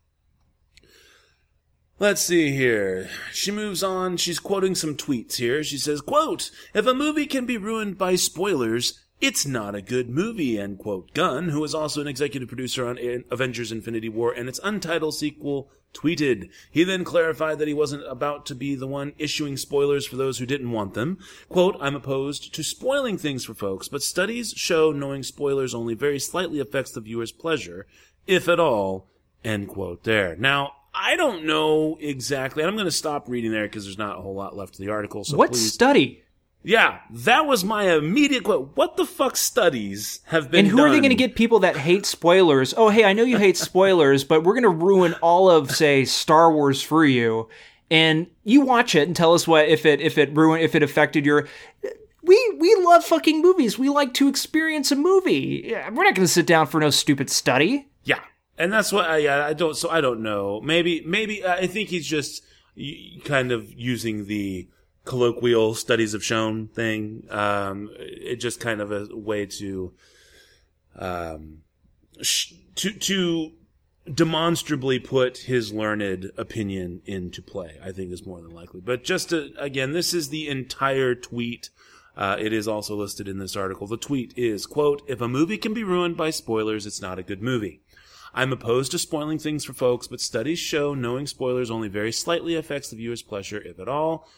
[2.02, 3.10] Let's see here.
[3.34, 4.16] She moves on.
[4.16, 5.66] She's quoting some tweets here.
[5.66, 10.10] She says, quote, if a movie can be ruined by spoilers, it's not a good
[10.10, 11.14] movie, end quote.
[11.14, 12.98] Gunn, who is also an executive producer on
[13.30, 16.50] Avengers Infinity War and its untitled sequel, tweeted.
[16.72, 20.38] He then clarified that he wasn't about to be the one issuing spoilers for those
[20.38, 21.18] who didn't want them.
[21.50, 26.20] Quote, I'm opposed to spoiling things for folks, but studies show knowing spoilers only very
[26.20, 27.88] slightly affects the viewer's pleasure,
[28.26, 29.10] if at all,
[29.44, 30.38] end quote there.
[30.38, 32.64] Now, I don't know exactly.
[32.64, 34.90] I'm going to stop reading there because there's not a whole lot left of the
[34.90, 35.24] article.
[35.24, 35.72] So what please.
[35.74, 36.24] study?
[36.62, 38.72] Yeah, that was my immediate quote.
[38.76, 40.90] What the fuck studies have been And who done?
[40.90, 42.74] are they going to get people that hate spoilers?
[42.76, 46.04] Oh, hey, I know you hate spoilers, but we're going to ruin all of, say,
[46.04, 47.48] Star Wars for you.
[47.90, 50.84] And you watch it and tell us what if it if it ruined if it
[50.84, 51.48] affected your.
[52.22, 53.80] We we love fucking movies.
[53.80, 55.72] We like to experience a movie.
[55.74, 57.88] We're not going to sit down for no stupid study.
[58.04, 58.20] Yeah,
[58.60, 59.76] and that's what I I don't.
[59.76, 60.60] So I don't know.
[60.62, 62.44] Maybe maybe I think he's just
[63.24, 64.68] kind of using the
[65.06, 67.24] colloquial studies have shown thing.
[67.32, 69.94] Um, it just kind of a way to
[70.98, 71.60] um,
[72.22, 73.54] sh- to to
[74.14, 77.80] demonstrably put his learned opinion into play.
[77.84, 78.82] I think is more than likely.
[78.82, 81.70] But just to, again, this is the entire tweet.
[82.18, 83.88] Uh, it is also listed in this article.
[83.88, 87.24] The tweet is, quote, if a movie can be ruined by spoilers, it's not a
[87.24, 87.82] good movie.
[88.40, 92.56] I'm opposed to spoiling things for folks, but studies show knowing spoilers only very slightly
[92.56, 94.30] affects the viewer's pleasure, if at all,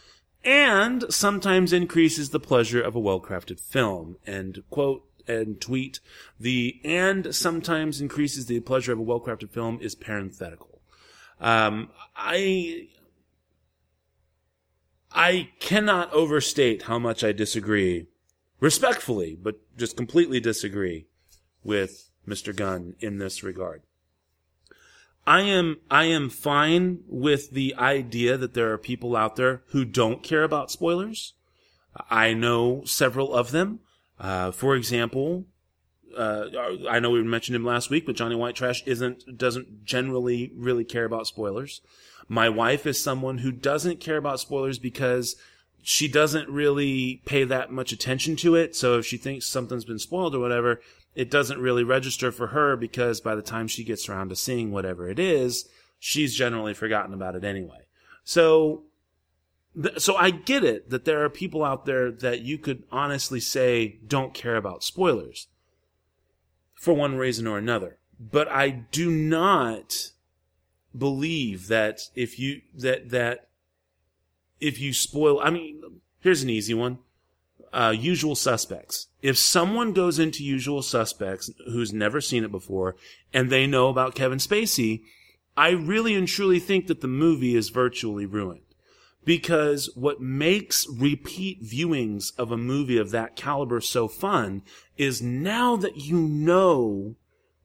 [0.43, 4.17] and sometimes increases the pleasure of a well-crafted film.
[4.25, 5.99] And quote and tweet,
[6.39, 10.81] the and sometimes increases the pleasure of a well-crafted film is parenthetical.
[11.39, 12.87] Um, I
[15.11, 18.07] I cannot overstate how much I disagree,
[18.59, 21.05] respectfully, but just completely disagree
[21.63, 22.55] with Mr.
[22.55, 23.83] Gunn in this regard.
[25.25, 29.85] I am I am fine with the idea that there are people out there who
[29.85, 31.33] don't care about spoilers.
[32.09, 33.79] I know several of them.
[34.19, 35.45] Uh, for example,
[36.17, 36.45] uh,
[36.89, 40.83] I know we mentioned him last week, but Johnny White Trash isn't doesn't generally really
[40.83, 41.81] care about spoilers.
[42.27, 45.35] My wife is someone who doesn't care about spoilers because
[45.83, 48.75] she doesn't really pay that much attention to it.
[48.75, 50.79] So if she thinks something's been spoiled or whatever,
[51.15, 54.71] it doesn't really register for her because by the time she gets around to seeing
[54.71, 55.67] whatever it is,
[55.99, 57.85] she's generally forgotten about it anyway.
[58.23, 58.83] So,
[59.81, 63.39] th- so I get it that there are people out there that you could honestly
[63.39, 65.47] say don't care about spoilers
[66.75, 67.97] for one reason or another.
[68.19, 70.11] But I do not
[70.97, 73.49] believe that if you, that, that
[74.59, 76.99] if you spoil, I mean, here's an easy one.
[77.73, 79.07] Uh, usual suspects.
[79.21, 82.95] If someone goes into usual suspects who's never seen it before
[83.33, 85.03] and they know about Kevin Spacey,
[85.55, 88.61] I really and truly think that the movie is virtually ruined.
[89.23, 94.63] Because what makes repeat viewings of a movie of that caliber so fun
[94.97, 97.15] is now that you know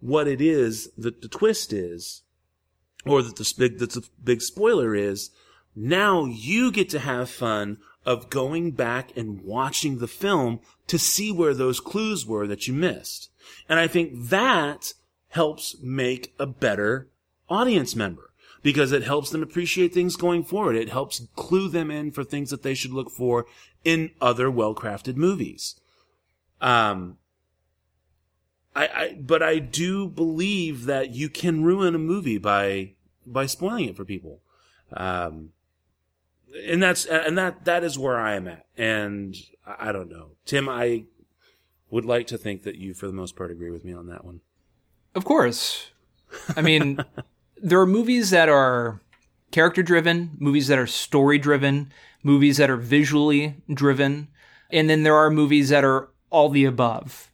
[0.00, 2.22] what it is that the twist is,
[3.06, 5.30] or that the big, that the big spoiler is,
[5.74, 11.32] now you get to have fun of going back and watching the film to see
[11.32, 13.28] where those clues were that you missed.
[13.68, 14.94] And I think that
[15.30, 17.08] helps make a better
[17.48, 18.30] audience member
[18.62, 20.76] because it helps them appreciate things going forward.
[20.76, 23.46] It helps clue them in for things that they should look for
[23.84, 25.78] in other well-crafted movies.
[26.60, 27.18] Um,
[28.74, 32.92] I, I, but I do believe that you can ruin a movie by,
[33.26, 34.40] by spoiling it for people.
[34.92, 35.50] Um,
[36.64, 38.66] and that's and that that is where I am at.
[38.76, 40.68] And I don't know, Tim.
[40.68, 41.04] I
[41.90, 44.24] would like to think that you, for the most part, agree with me on that
[44.24, 44.40] one.
[45.14, 45.90] Of course.
[46.56, 46.98] I mean,
[47.56, 49.00] there are movies that are
[49.50, 51.92] character driven, movies that are story driven,
[52.22, 54.28] movies that are visually driven,
[54.70, 57.30] and then there are movies that are all the above.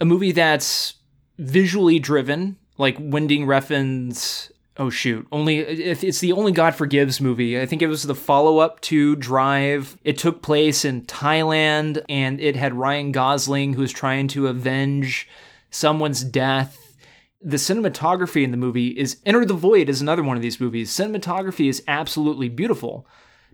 [0.00, 0.94] A movie that's
[1.38, 5.26] visually driven, like Winding Refn's oh shoot.
[5.30, 7.60] Only it's the only god forgives movie.
[7.60, 9.96] I think it was the follow-up to drive.
[10.04, 15.28] It took place in thailand and it had ryan gosling who was trying to avenge
[15.70, 16.96] someone's death.
[17.40, 20.90] The cinematography in the movie is enter the void is another one of these movies.
[20.90, 23.06] Cinematography is absolutely beautiful.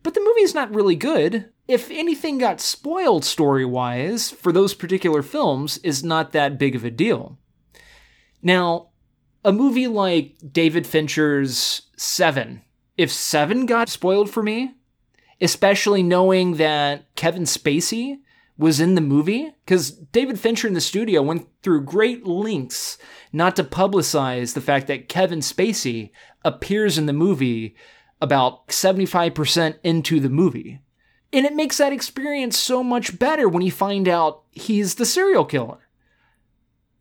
[0.02, 1.50] But the movie is not really good.
[1.68, 6.90] If anything got spoiled story-wise for those particular films is not that big of a
[6.90, 7.38] deal.
[8.42, 8.89] Now
[9.44, 12.62] a movie like David Fincher's Seven,
[12.96, 14.74] if Seven got spoiled for me,
[15.40, 18.18] especially knowing that Kevin Spacey
[18.58, 22.98] was in the movie, because David Fincher in the studio went through great lengths
[23.32, 26.10] not to publicize the fact that Kevin Spacey
[26.44, 27.74] appears in the movie
[28.20, 30.80] about 75% into the movie.
[31.32, 35.44] And it makes that experience so much better when you find out he's the serial
[35.44, 35.88] killer.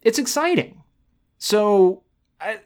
[0.02, 0.84] It's exciting.
[1.40, 2.04] So
[2.42, 2.60] I,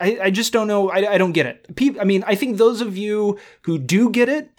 [0.00, 0.90] I, just don't know.
[0.90, 1.74] I, I don't get it.
[1.76, 4.50] People, I mean, I think those of you who do get it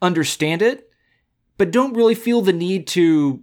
[0.00, 0.90] understand it,
[1.56, 3.42] but don't really feel the need to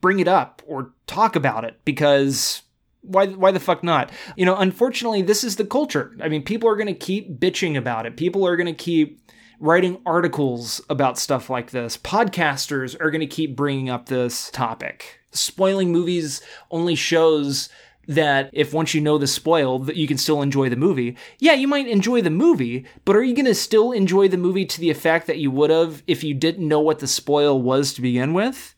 [0.00, 2.62] bring it up or talk about it because
[3.02, 4.10] why why the fuck not?
[4.36, 6.16] You know, unfortunately, this is the culture.
[6.20, 8.16] I mean, people are going to keep bitching about it.
[8.16, 9.22] People are going to keep
[9.60, 11.96] writing articles about stuff like this.
[11.96, 15.20] Podcasters are going to keep bringing up this topic.
[15.32, 17.68] Spoiling movies only shows
[18.08, 21.16] that if once you know the spoil that you can still enjoy the movie.
[21.38, 24.64] Yeah, you might enjoy the movie, but are you going to still enjoy the movie
[24.64, 27.92] to the effect that you would have if you didn't know what the spoil was
[27.92, 28.74] to begin with?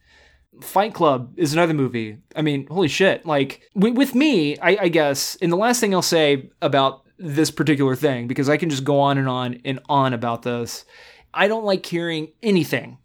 [0.61, 2.19] Fight Club is another movie.
[2.35, 3.25] I mean, holy shit.
[3.25, 7.95] Like, with me, I, I guess, and the last thing I'll say about this particular
[7.95, 10.85] thing, because I can just go on and on and on about this,
[11.33, 12.99] I don't like hearing anything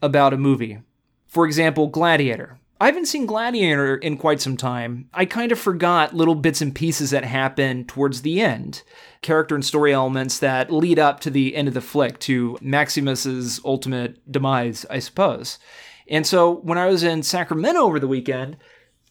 [0.00, 0.78] about a movie.
[1.26, 2.58] For example, Gladiator.
[2.80, 5.08] I haven't seen Gladiator in quite some time.
[5.14, 8.82] I kind of forgot little bits and pieces that happen towards the end,
[9.22, 13.60] character and story elements that lead up to the end of the flick, to Maximus's
[13.64, 15.58] ultimate demise, I suppose.
[16.08, 18.56] And so when I was in Sacramento over the weekend,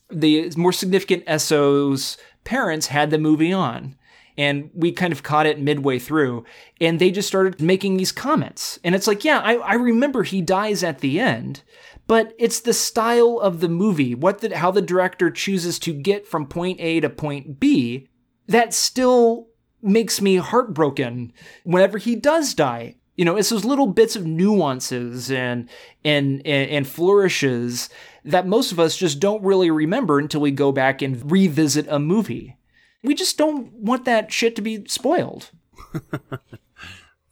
[0.09, 3.95] the more significant SO's parents had the movie on.
[4.36, 6.43] And we kind of caught it midway through,
[6.82, 8.80] and they just started making these comments.
[8.84, 11.61] And it's like, yeah, I, I remember he dies at the end,
[12.08, 16.28] but it's the style of the movie, what the, how the director chooses to get
[16.28, 18.08] from point A to point B,
[18.47, 19.47] that still
[19.82, 21.34] makes me heartbroken
[21.64, 22.95] whenever he does die.
[23.16, 25.70] You know, it's those little bits of nuances and,
[26.04, 27.89] and and and flourishes
[28.26, 31.99] that most of us just don't really remember until we go back and revisit a
[31.99, 32.58] movie.
[33.04, 35.51] We just don't want that shit to be spoiled.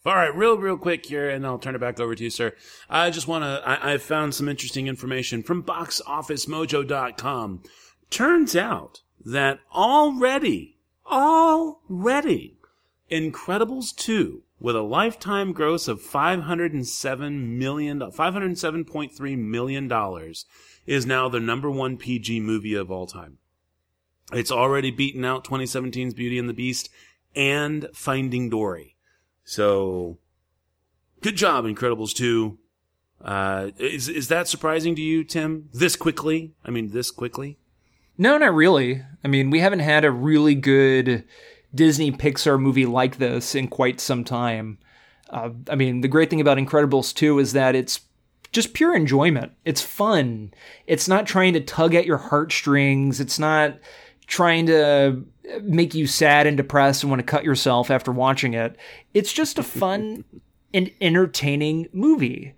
[0.03, 2.53] All right, real, real quick here, and I'll turn it back over to you, sir.
[2.89, 7.61] I just want to, I, I found some interesting information from boxofficemojo.com.
[8.09, 12.57] Turns out that already, already,
[13.11, 20.33] Incredibles 2, with a lifetime gross of $507 million, $507.3 million,
[20.87, 23.37] is now the number one PG movie of all time.
[24.33, 26.89] It's already beaten out 2017's Beauty and the Beast
[27.35, 28.90] and Finding Dory.
[29.51, 30.17] So,
[31.19, 32.57] good job, Incredibles 2.
[33.21, 35.67] Uh, is, is that surprising to you, Tim?
[35.73, 36.53] This quickly?
[36.63, 37.57] I mean, this quickly?
[38.17, 39.03] No, not really.
[39.25, 41.25] I mean, we haven't had a really good
[41.75, 44.77] Disney Pixar movie like this in quite some time.
[45.29, 47.99] Uh, I mean, the great thing about Incredibles 2 is that it's
[48.53, 49.51] just pure enjoyment.
[49.65, 50.53] It's fun.
[50.87, 53.19] It's not trying to tug at your heartstrings.
[53.19, 53.79] It's not
[54.27, 55.25] trying to
[55.61, 58.75] make you sad and depressed and want to cut yourself after watching it.
[59.13, 60.23] It's just a fun
[60.73, 62.53] and entertaining movie.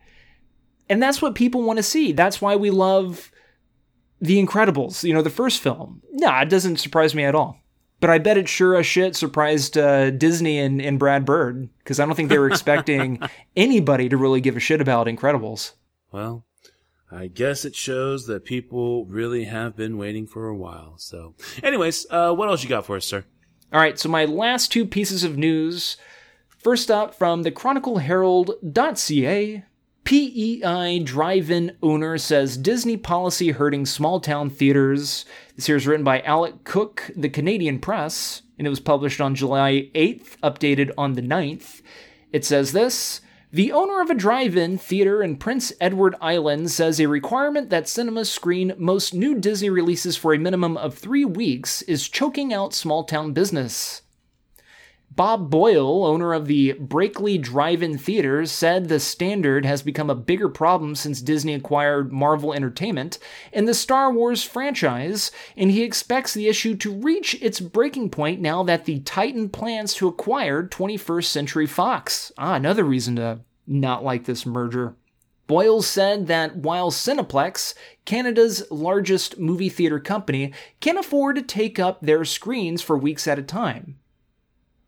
[0.90, 2.12] And that's what people want to see.
[2.12, 3.32] That's why we love
[4.22, 6.02] The Incredibles, you know, the first film.
[6.12, 7.58] Nah, it doesn't surprise me at all.
[8.00, 12.02] But I bet it sure as shit surprised uh, Disney and, and Brad Bird because
[12.02, 13.22] I don't think they were expecting
[13.56, 15.72] anybody to really give a shit about Incredibles.
[16.12, 16.44] Well,
[17.14, 20.95] I guess it shows that people really have been waiting for a while.
[20.97, 23.24] So, anyways, uh, what else you got for us, sir?
[23.72, 25.97] All right, so my last two pieces of news.
[26.47, 29.64] First up, from the Chronicle ChronicleHerald.ca,
[30.05, 35.26] PEI drive-in owner says Disney policy hurting small-town theaters.
[35.55, 39.36] This here is written by Alec Cook, the Canadian Press, and it was published on
[39.36, 41.82] July 8th, updated on the 9th.
[42.32, 43.22] It says this.
[43.54, 47.88] The owner of a drive in theater in Prince Edward Island says a requirement that
[47.88, 52.74] cinemas screen most new Disney releases for a minimum of three weeks is choking out
[52.74, 54.01] small town business.
[55.16, 60.16] Bob Boyle, owner of the Brackley Drive In Theaters, said the standard has become a
[60.16, 63.20] bigger problem since Disney acquired Marvel Entertainment
[63.51, 68.41] and the Star Wars franchise, and he expects the issue to reach its breaking point
[68.41, 72.32] now that the Titan plans to acquire 21st Century Fox.
[72.38, 74.95] Ah, another reason to not like this merger.
[75.45, 82.01] Boyle said that while Cineplex, Canada's largest movie theater company, can afford to take up
[82.01, 83.99] their screens for weeks at a time,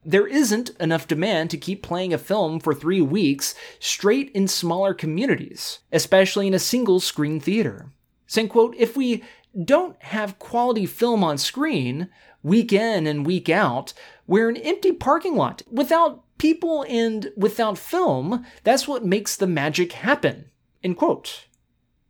[0.05, 4.93] there isn't enough demand to keep playing a film for three weeks straight in smaller
[4.93, 7.91] communities, especially in a single screen theater.
[8.27, 9.23] Saying, quote, if we
[9.63, 12.09] don't have quality film on screen,
[12.43, 13.93] week in and week out,
[14.27, 18.45] we're an empty parking lot without people and without film.
[18.63, 20.45] That's what makes the magic happen.
[20.83, 21.45] End quote.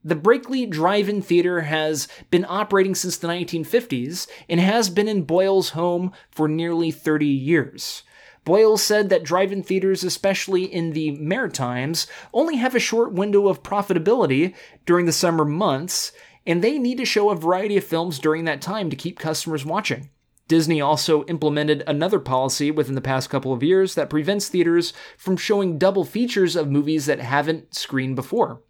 [0.07, 5.23] The Brackley Drive In Theater has been operating since the 1950s and has been in
[5.23, 8.03] Boyle's home for nearly 30 years.
[8.43, 13.47] Boyle said that drive in theaters, especially in the Maritimes, only have a short window
[13.47, 14.53] of profitability
[14.85, 16.11] during the summer months,
[16.45, 19.65] and they need to show a variety of films during that time to keep customers
[19.65, 20.11] watching.
[20.47, 25.35] Disney also implemented another policy within the past couple of years that prevents theaters from
[25.35, 28.61] showing double features of movies that haven't screened before.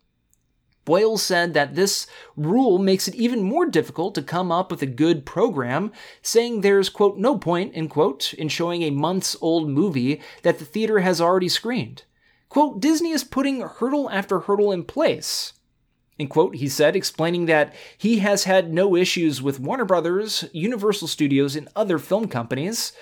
[0.85, 2.07] Boyle said that this
[2.37, 6.89] rule makes it even more difficult to come up with a good program, saying there's,
[6.89, 11.19] quote, no point, end quote, in showing a months old movie that the theater has
[11.19, 12.03] already screened.
[12.49, 15.53] Quote, Disney is putting hurdle after hurdle in place.
[16.17, 21.09] End quote, he said, explaining that he has had no issues with Warner Brothers, Universal
[21.09, 22.93] Studios, and other film companies.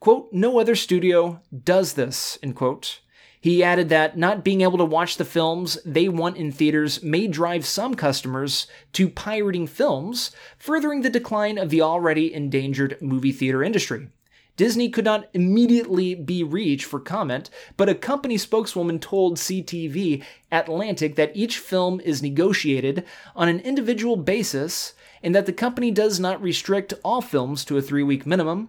[0.00, 3.00] Quote, no other studio does this, end quote.
[3.42, 7.26] He added that not being able to watch the films they want in theaters may
[7.26, 13.62] drive some customers to pirating films, furthering the decline of the already endangered movie theater
[13.62, 14.08] industry.
[14.56, 20.22] Disney could not immediately be reached for comment, but a company spokeswoman told CTV
[20.52, 26.20] Atlantic that each film is negotiated on an individual basis and that the company does
[26.20, 28.68] not restrict all films to a three week minimum.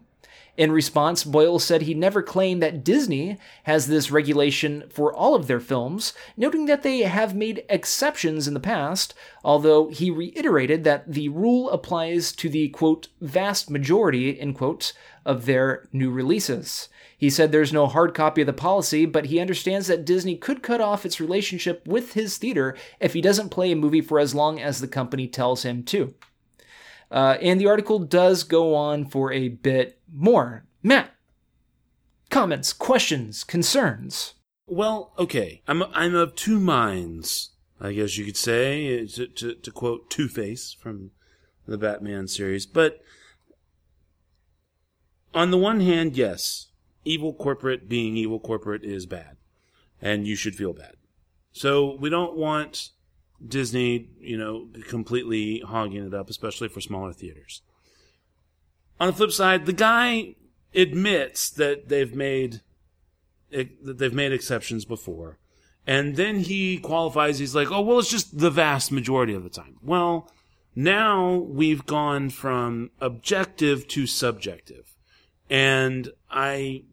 [0.62, 5.48] In response, Boyle said he never claimed that Disney has this regulation for all of
[5.48, 11.12] their films, noting that they have made exceptions in the past, although he reiterated that
[11.12, 14.94] the rule applies to the quote vast majority end quote
[15.26, 16.90] of their new releases.
[17.18, 20.62] He said there's no hard copy of the policy, but he understands that Disney could
[20.62, 24.36] cut off its relationship with his theater if he doesn't play a movie for as
[24.36, 26.14] long as the company tells him to.
[27.12, 30.66] Uh, and the article does go on for a bit more.
[30.84, 31.12] Matt,
[32.30, 34.34] comments, questions, concerns?
[34.68, 35.62] Well, okay.
[35.68, 37.52] I'm I'm of two minds.
[37.80, 41.12] I guess you could say to to, to quote Two Face from
[41.68, 42.66] the Batman series.
[42.66, 43.02] But
[45.34, 46.68] on the one hand, yes,
[47.06, 49.38] evil corporate being evil corporate is bad,
[50.02, 50.96] and you should feel bad.
[51.52, 52.90] So we don't want
[53.46, 57.62] Disney, you know, completely hogging it up, especially for smaller theaters.
[59.02, 60.36] On the flip side, the guy
[60.76, 62.62] admits that they've made
[63.50, 65.40] that they've made exceptions before,
[65.88, 67.40] and then he qualifies.
[67.40, 70.32] He's like, "Oh, well, it's just the vast majority of the time." Well,
[70.76, 74.96] now we've gone from objective to subjective,
[75.50, 76.84] and I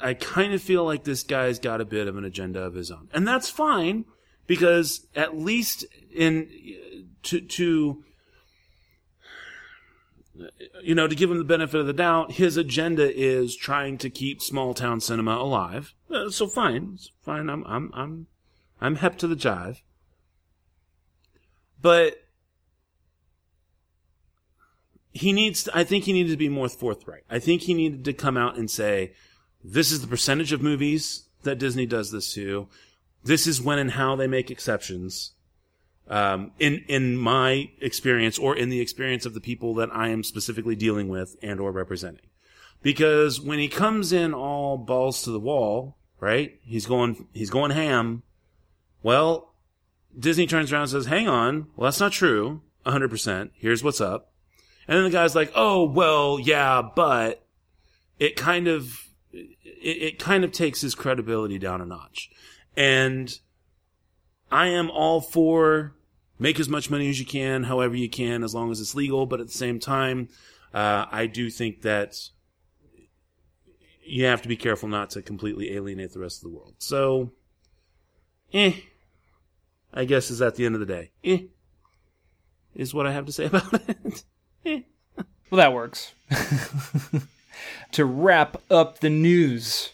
[0.00, 2.92] I kind of feel like this guy's got a bit of an agenda of his
[2.92, 4.04] own, and that's fine
[4.46, 5.84] because at least
[6.14, 6.48] in
[7.24, 8.04] to to
[10.82, 14.10] you know to give him the benefit of the doubt, his agenda is trying to
[14.10, 15.94] keep small town cinema alive.
[16.10, 17.48] Uh, so fine, fine.
[17.48, 18.26] I'm I'm I'm
[18.80, 19.82] I'm hep to the jive,
[21.80, 22.16] but
[25.12, 25.64] he needs.
[25.64, 27.24] To, I think he needed to be more forthright.
[27.30, 29.12] I think he needed to come out and say,
[29.62, 32.68] "This is the percentage of movies that Disney does this to
[33.24, 35.32] this is when and how they make exceptions.
[36.10, 40.24] Um, in in my experience, or in the experience of the people that I am
[40.24, 42.26] specifically dealing with and or representing,
[42.82, 46.58] because when he comes in all balls to the wall, right?
[46.62, 48.24] He's going he's going ham.
[49.04, 49.54] Well,
[50.18, 52.62] Disney turns around and says, "Hang on, well that's not true.
[52.84, 53.50] 100%.
[53.54, 54.32] Here's what's up."
[54.88, 57.46] And then the guy's like, "Oh, well, yeah, but
[58.18, 62.30] it kind of it, it kind of takes his credibility down a notch."
[62.76, 63.38] And
[64.50, 65.94] I am all for
[66.40, 69.26] make as much money as you can, however you can, as long as it's legal.
[69.26, 70.28] But at the same time,
[70.74, 72.16] uh, I do think that
[74.02, 76.74] you have to be careful not to completely alienate the rest of the world.
[76.78, 77.30] So,
[78.52, 78.72] eh,
[79.94, 81.42] I guess is at the end of the day, eh,
[82.74, 84.24] is what I have to say about it.
[84.64, 84.80] eh.
[85.50, 86.14] Well, that works.
[87.92, 89.90] to wrap up the news.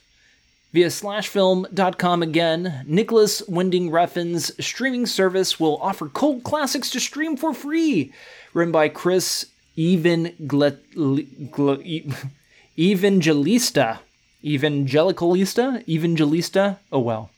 [0.76, 7.54] Via slashfilm.com again, Nicolas Winding Refn's streaming service will offer cult classics to stream for
[7.54, 8.12] free.
[8.52, 9.46] Written by Chris
[9.78, 10.82] Evangelista.
[12.78, 14.00] Evangelista.
[14.44, 15.88] Evangelicalista?
[15.88, 16.78] Evangelista?
[16.92, 17.30] Oh well.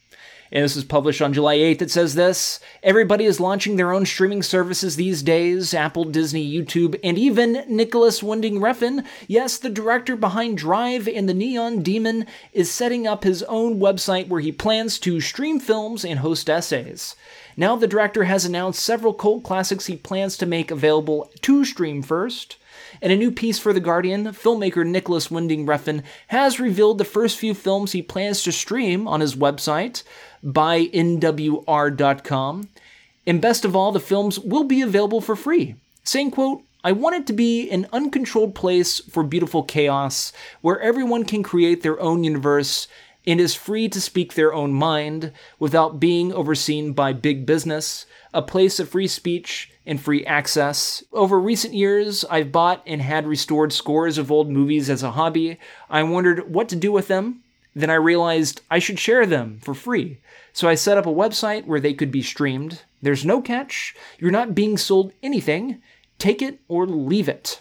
[0.50, 1.82] And this was published on July 8th.
[1.82, 6.98] It says this Everybody is launching their own streaming services these days Apple, Disney, YouTube,
[7.04, 9.04] and even Nicolas Winding Refn.
[9.26, 14.28] Yes, the director behind Drive and the Neon Demon is setting up his own website
[14.28, 17.14] where he plans to stream films and host essays.
[17.56, 22.02] Now, the director has announced several cult classics he plans to make available to stream
[22.02, 22.56] first.
[23.02, 27.36] In a new piece for The Guardian, filmmaker Nicolas Winding Refn has revealed the first
[27.36, 30.04] few films he plans to stream on his website
[30.42, 32.68] by NWR.com.
[33.26, 35.74] And best of all, the films will be available for free.
[36.04, 41.24] Saying, quote, I want it to be an uncontrolled place for beautiful chaos where everyone
[41.24, 42.88] can create their own universe
[43.26, 48.40] and is free to speak their own mind without being overseen by big business, a
[48.40, 51.02] place of free speech and free access.
[51.12, 55.58] Over recent years, I've bought and had restored scores of old movies as a hobby.
[55.90, 57.42] I wondered what to do with them.
[57.74, 60.18] Then I realized I should share them for free.
[60.58, 62.82] So I set up a website where they could be streamed.
[63.00, 63.94] There's no catch.
[64.18, 65.80] You're not being sold anything.
[66.18, 67.60] Take it or leave it.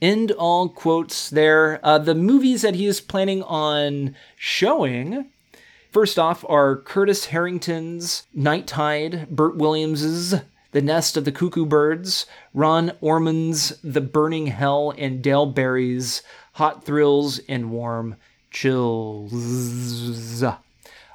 [0.00, 1.80] End all quotes there.
[1.82, 5.28] Uh, the movies that he is planning on showing,
[5.90, 10.36] first off, are Curtis Harrington's Night Tide, Bert Williams's
[10.70, 16.22] The Nest of the Cuckoo Birds, Ron Ormond's The Burning Hell, and Dale Berry's
[16.52, 18.14] Hot Thrills and Warm
[18.52, 20.44] Chills.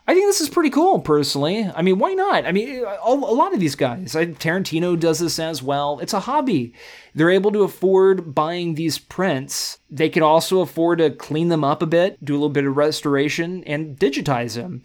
[0.10, 1.70] I think this is pretty cool, personally.
[1.76, 2.46] I mean, why not?
[2.46, 6.00] I mean, a, lot of these guys, Tarantino does this as well.
[6.00, 6.74] It's a hobby.
[7.14, 9.80] They're able to afford buying these prints.
[9.90, 12.78] They could also afford to clean them up a bit, do a little bit of
[12.78, 14.84] restoration, and digitize them.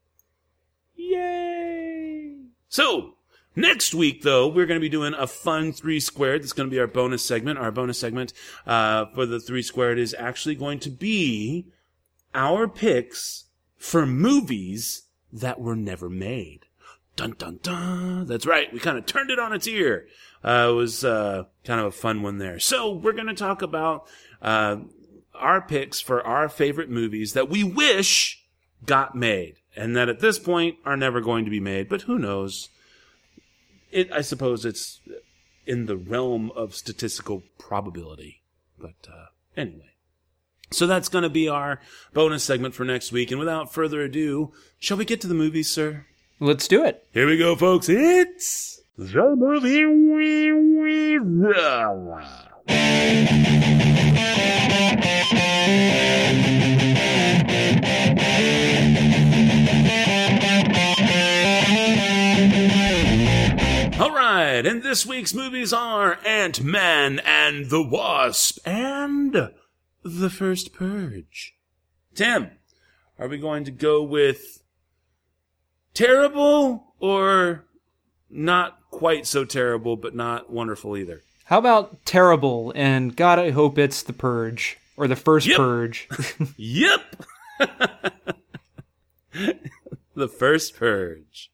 [0.94, 2.36] Yay!
[2.68, 3.12] So,
[3.58, 6.42] Next week, though, we're going to be doing a fun three squared.
[6.42, 7.58] That's going to be our bonus segment.
[7.58, 8.34] Our bonus segment
[8.66, 11.72] uh, for the three squared is actually going to be
[12.34, 13.44] our picks
[13.78, 15.05] for movies
[15.40, 16.66] that were never made.
[17.16, 18.26] Dun dun dun.
[18.26, 18.72] That's right.
[18.72, 20.06] We kind of turned it on its ear.
[20.44, 22.58] Uh, it was uh, kind of a fun one there.
[22.58, 24.06] So we're going to talk about
[24.42, 24.76] uh,
[25.34, 28.44] our picks for our favorite movies that we wish
[28.84, 31.88] got made, and that at this point are never going to be made.
[31.88, 32.68] But who knows?
[33.90, 34.12] It.
[34.12, 35.00] I suppose it's
[35.66, 38.42] in the realm of statistical probability.
[38.78, 39.26] But uh,
[39.56, 39.95] anyway.
[40.70, 41.80] So that's going to be our
[42.12, 43.30] bonus segment for next week.
[43.30, 46.06] And without further ado, shall we get to the movies, sir?
[46.40, 47.06] Let's do it.
[47.12, 47.88] Here we go, folks.
[47.88, 49.84] It's the movie.
[63.98, 69.50] All right, and this week's movies are Ant Man and the Wasp and
[70.06, 71.56] The First Purge.
[72.14, 72.52] Tim,
[73.18, 74.62] are we going to go with
[75.94, 77.64] terrible or
[78.30, 81.22] not quite so terrible, but not wonderful either?
[81.46, 82.72] How about terrible?
[82.76, 85.56] And God, I hope it's the Purge or the first Yep.
[85.56, 86.08] Purge.
[86.56, 87.00] Yep.
[90.14, 91.50] the First Purge.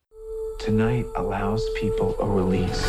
[0.61, 2.85] Tonight allows people a release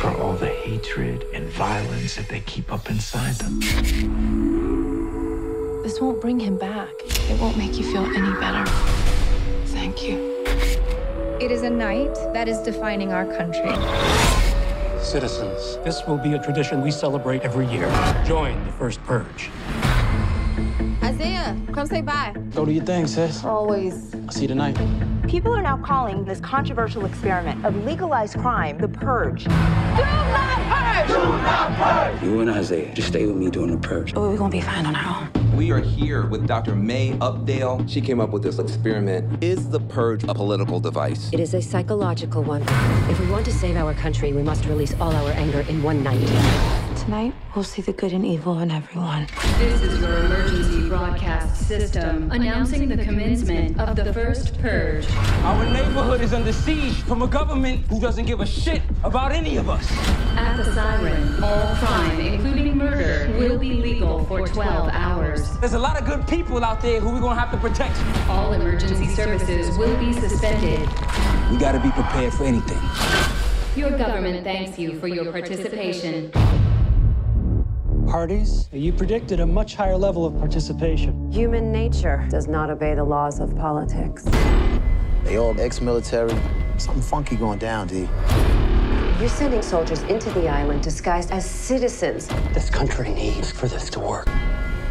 [0.00, 4.85] for all the hatred and violence that they keep up inside them.
[5.96, 6.92] This won't bring him back.
[7.08, 8.70] It won't make you feel any better.
[9.68, 10.44] Thank you.
[11.40, 13.70] It is a night that is defining our country.
[15.02, 17.88] Citizens, this will be a tradition we celebrate every year.
[18.26, 19.50] Join the first purge.
[21.02, 22.34] Isaiah, come say bye.
[22.54, 23.42] Go do your thing, sis.
[23.42, 24.14] Always.
[24.14, 24.76] I'll see you tonight.
[25.26, 29.44] People are now calling this controversial experiment of legalized crime the purge.
[29.44, 32.22] Do not purge!
[32.22, 34.14] You and Isaiah, just stay with me during the purge.
[34.16, 35.56] Oh, we're gonna be fine on our own.
[35.56, 36.74] We are here with Dr.
[36.74, 37.88] May Updale.
[37.88, 39.42] She came up with this experiment.
[39.42, 41.30] Is the purge a political device?
[41.32, 42.62] It is a psychological one.
[43.10, 46.02] If we want to save our country, we must release all our anger in one
[46.02, 46.85] night.
[46.96, 49.28] Tonight, we'll see the good and evil in everyone.
[49.58, 55.06] This is your emergency broadcast system announcing the commencement of the first purge.
[55.44, 59.56] Our neighborhood is under siege from a government who doesn't give a shit about any
[59.56, 59.86] of us.
[60.36, 65.58] At the siren, all crime, including murder, will be legal for 12 hours.
[65.58, 67.96] There's a lot of good people out there who we're gonna have to protect.
[68.28, 70.80] All emergency services will be suspended.
[71.50, 72.80] We gotta be prepared for anything.
[73.76, 76.32] Your government thanks you for your participation.
[78.06, 81.30] Parties, you predicted a much higher level of participation.
[81.32, 84.24] Human nature does not obey the laws of politics.
[85.24, 86.34] They all ex-military.
[86.78, 88.08] Something funky going down, D.
[89.18, 92.28] You're sending soldiers into the island disguised as citizens.
[92.54, 94.28] This country needs for this to work.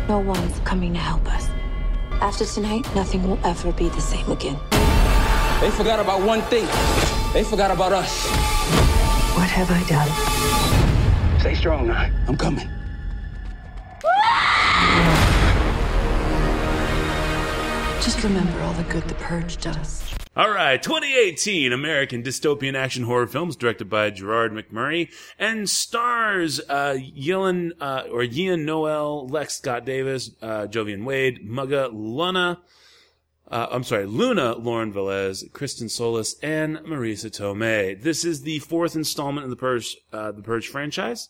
[0.09, 1.47] No one's coming to help us.
[2.21, 4.59] After tonight, nothing will ever be the same again.
[5.61, 6.65] They forgot about one thing.
[7.33, 8.27] They forgot about us.
[9.37, 11.39] What have I done?
[11.39, 12.09] Stay strong now.
[12.27, 12.74] I'm coming.
[18.05, 20.03] Just remember all the good the purge does.
[20.37, 26.99] All right, 2018 American dystopian action horror films directed by Gerard McMurray and stars uh,
[26.99, 32.61] Yellen uh, or Ian Noel, Lex Scott Davis, uh, Joivan Wade, Mugga Luna.
[33.49, 37.99] Uh, I'm sorry, Luna Lauren Velez, Kristen Solis, and Marisa Tomei.
[37.99, 41.29] This is the fourth installment in the Purge, uh, the Purge franchise,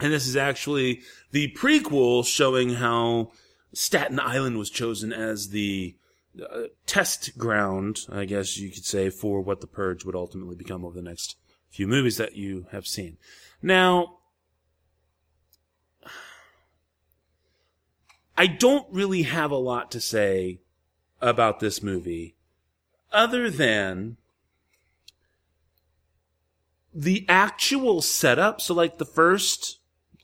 [0.00, 3.32] and this is actually the prequel showing how
[3.72, 5.96] Staten Island was chosen as the
[6.40, 10.84] uh, test ground, I guess you could say, for what the Purge would ultimately become
[10.84, 11.36] over the next
[11.70, 13.16] few movies that you have seen.
[13.62, 14.18] Now,
[18.36, 20.60] I don't really have a lot to say
[21.20, 22.34] about this movie
[23.12, 24.16] other than
[26.94, 28.60] the actual setup.
[28.60, 29.78] So, like the first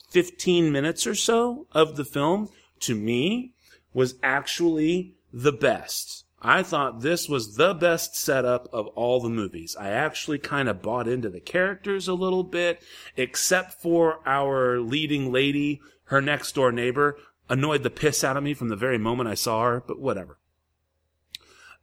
[0.09, 2.49] 15 minutes or so of the film,
[2.81, 3.53] to me,
[3.93, 6.25] was actually the best.
[6.41, 9.75] I thought this was the best setup of all the movies.
[9.77, 12.81] I actually kind of bought into the characters a little bit,
[13.17, 17.17] except for our leading lady, her next door neighbor,
[17.49, 20.37] annoyed the piss out of me from the very moment I saw her, but whatever.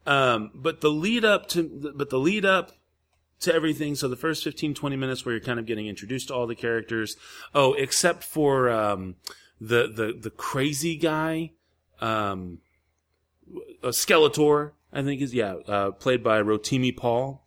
[0.07, 2.73] Um, but the lead up to, but the lead up
[3.41, 3.95] to everything.
[3.95, 6.55] So the first 15, 20 minutes where you're kind of getting introduced to all the
[6.55, 7.17] characters.
[7.55, 9.17] Oh, except for, um,
[9.61, 11.53] the, the, the crazy guy,
[12.01, 12.59] um,
[13.83, 17.45] uh, Skeletor, I think is, yeah, uh, played by Rotimi Paul.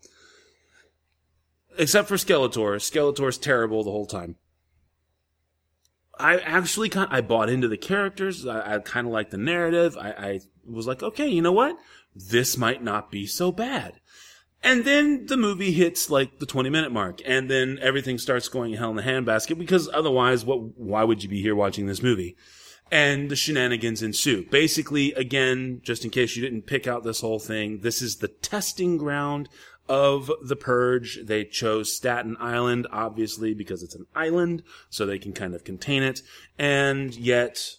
[1.77, 2.75] Except for Skeletor.
[2.75, 4.35] Skeletor's terrible the whole time.
[6.19, 8.45] I actually kind I bought into the characters.
[8.45, 9.97] I, I kind of like the narrative.
[9.97, 11.77] I, I was like, okay, you know what?
[12.13, 14.01] This might not be so bad.
[14.61, 18.73] And then the movie hits like the 20 minute mark and then everything starts going
[18.73, 22.35] hell in the handbasket because otherwise what, why would you be here watching this movie?
[22.91, 24.45] And the shenanigans ensue.
[24.49, 28.27] Basically, again, just in case you didn't pick out this whole thing, this is the
[28.27, 29.47] testing ground
[29.87, 31.19] of the purge.
[31.23, 36.01] They chose Staten Island, obviously, because it's an island, so they can kind of contain
[36.01, 36.21] it.
[36.57, 37.75] And yet,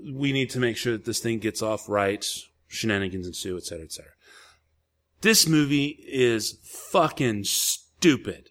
[0.00, 2.24] we need to make sure that this thing gets off right.
[2.68, 4.12] Shenanigans ensue, etc., etc.
[5.22, 8.50] This movie is fucking stupid.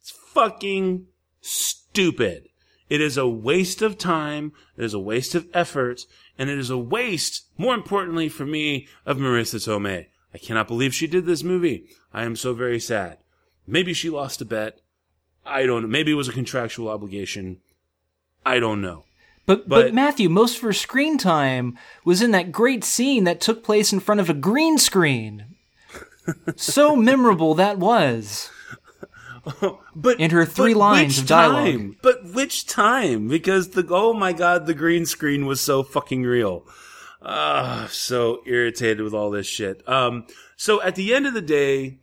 [0.00, 1.06] It's fucking
[1.40, 2.48] stupid.
[2.88, 4.52] It is a waste of time.
[4.76, 6.06] It is a waste of effort.
[6.36, 10.06] And it is a waste, more importantly for me, of Marisa Tomei.
[10.34, 11.86] I cannot believe she did this movie.
[12.12, 13.18] I am so very sad.
[13.64, 14.80] Maybe she lost a bet.
[15.46, 15.88] I don't know.
[15.88, 17.58] Maybe it was a contractual obligation.
[18.44, 19.04] I don't know.
[19.46, 23.40] But, but, but Matthew, most of her screen time was in that great scene that
[23.40, 25.56] took place in front of a green screen.
[26.56, 28.50] So memorable that was.
[29.94, 31.64] but and her three lines of dialogue.
[31.64, 31.96] Time?
[32.02, 33.28] But which time?
[33.28, 36.66] Because the oh my god, the green screen was so fucking real.
[37.22, 39.86] Ah, uh, so irritated with all this shit.
[39.88, 40.26] Um,
[40.56, 41.98] so at the end of the day,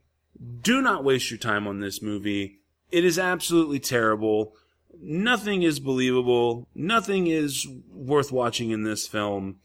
[0.62, 2.60] do not waste your time on this movie.
[2.92, 4.56] It is absolutely terrible.
[5.00, 6.68] Nothing is believable.
[6.74, 9.58] Nothing is worth watching in this film.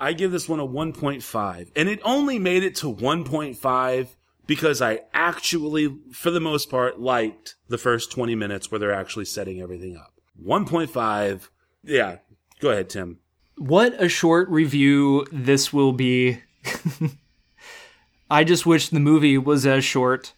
[0.00, 1.70] I give this one a 1.5.
[1.74, 4.08] And it only made it to 1.5
[4.46, 9.26] because I actually, for the most part, liked the first 20 minutes where they're actually
[9.26, 10.14] setting everything up.
[10.42, 11.48] 1.5.
[11.84, 12.18] Yeah.
[12.60, 13.18] Go ahead, Tim.
[13.56, 16.42] What a short review this will be.
[18.30, 20.32] I just wish the movie was as short.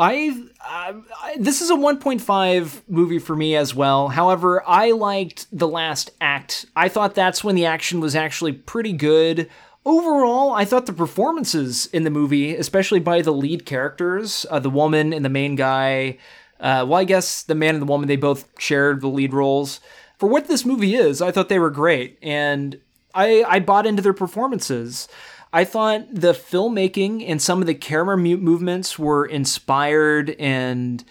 [0.00, 4.08] I, I, this is a 1.5 movie for me as well.
[4.08, 6.64] However, I liked the last act.
[6.74, 9.50] I thought that's when the action was actually pretty good.
[9.84, 14.70] Overall, I thought the performances in the movie, especially by the lead characters, uh, the
[14.70, 16.16] woman and the main guy,
[16.60, 19.80] uh, well, I guess the man and the woman, they both shared the lead roles.
[20.18, 22.78] For what this movie is, I thought they were great, and
[23.14, 25.08] I, I bought into their performances.
[25.52, 31.04] I thought the filmmaking and some of the camera movements were inspired and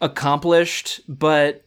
[0.00, 1.64] accomplished, but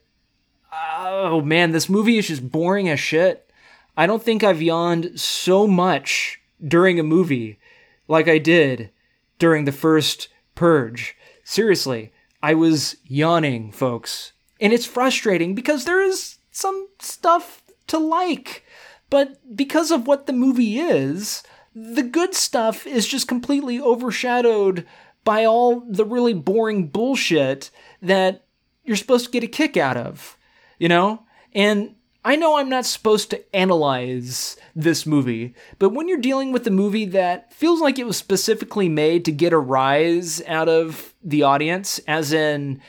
[0.74, 3.50] oh man, this movie is just boring as shit.
[3.96, 7.60] I don't think I've yawned so much during a movie
[8.08, 8.92] like I did
[9.38, 11.16] during the first Purge.
[11.44, 12.12] Seriously,
[12.44, 14.34] I was yawning, folks.
[14.60, 18.66] And it's frustrating because there is some stuff to like.
[19.10, 21.44] But because of what the movie is,
[21.76, 24.86] the good stuff is just completely overshadowed
[25.24, 27.70] by all the really boring bullshit
[28.02, 28.46] that
[28.84, 30.38] you're supposed to get a kick out of,
[30.80, 31.24] you know?
[31.54, 36.68] And I know I'm not supposed to analyze this movie, but when you're dealing with
[36.68, 41.14] a movie that feels like it was specifically made to get a rise out of
[41.24, 42.82] the audience, as in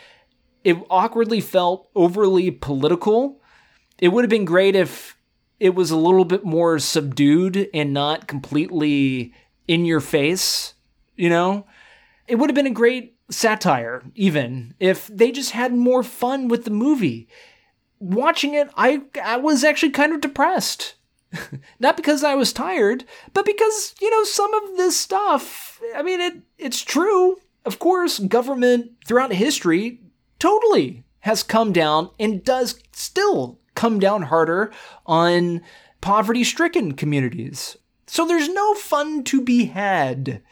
[0.64, 3.41] it awkwardly felt overly political,
[3.99, 5.16] it would have been great if
[5.61, 9.35] it was a little bit more subdued and not completely
[9.69, 10.75] in your face,
[11.17, 11.67] you know?
[12.27, 16.65] It would have been a great satire, even, if they just had more fun with
[16.65, 17.29] the movie.
[17.99, 20.95] Watching it, I, I was actually kind of depressed.
[21.79, 23.05] not because I was tired,
[23.35, 27.37] but because, you know, some of this stuff, I mean, it, it's true.
[27.65, 30.01] Of course, government throughout history
[30.39, 34.70] totally has come down and does still come down harder
[35.07, 35.62] on
[36.03, 37.78] poverty stricken communities.
[38.07, 40.43] So there's no fun to be had.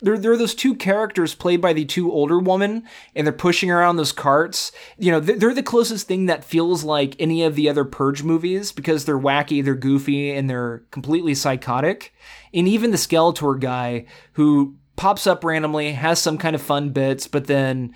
[0.00, 2.84] There, there are those two characters played by the two older women,
[3.14, 4.72] and they're pushing around those carts.
[4.96, 8.72] You know, they're the closest thing that feels like any of the other Purge movies
[8.72, 12.14] because they're wacky, they're goofy, and they're completely psychotic.
[12.54, 17.26] And even the Skeletor guy, who pops up randomly, has some kind of fun bits,
[17.26, 17.94] but then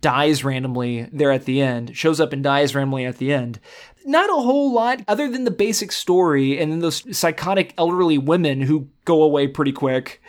[0.00, 3.58] dies randomly there at the end, shows up and dies randomly at the end.
[4.04, 8.62] Not a whole lot other than the basic story and then those psychotic elderly women
[8.62, 10.20] who go away pretty quick.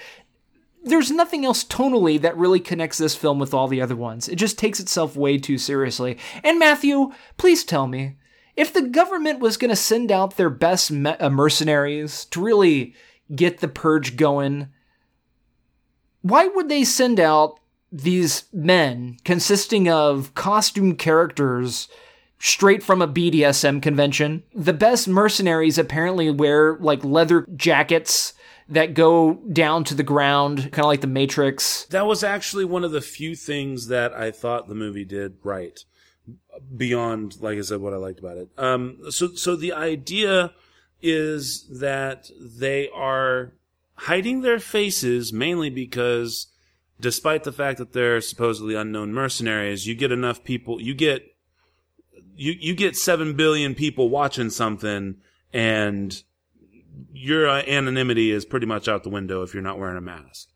[0.84, 4.28] There's nothing else tonally that really connects this film with all the other ones.
[4.28, 6.18] It just takes itself way too seriously.
[6.44, 8.18] And Matthew, please tell me,
[8.56, 12.94] if the government was going to send out their best me- uh, mercenaries to really
[13.34, 14.68] get the purge going,
[16.22, 17.60] why would they send out
[17.94, 21.88] these men consisting of costume characters
[22.40, 24.44] straight from a BDSM convention.
[24.54, 28.34] The best mercenaries apparently wear like leather jackets
[28.68, 31.86] that go down to the ground, kind of like the Matrix.
[31.86, 35.80] That was actually one of the few things that I thought the movie did right.
[36.76, 38.50] Beyond, like I said, what I liked about it.
[38.58, 40.54] Um, so, so the idea
[41.02, 43.54] is that they are
[43.96, 46.48] hiding their faces mainly because
[47.00, 51.36] despite the fact that they're supposedly unknown mercenaries, you get enough people, you get
[52.36, 55.18] you you get 7 billion people watching something
[55.52, 56.24] and
[57.12, 60.50] your uh, anonymity is pretty much out the window if you're not wearing a mask.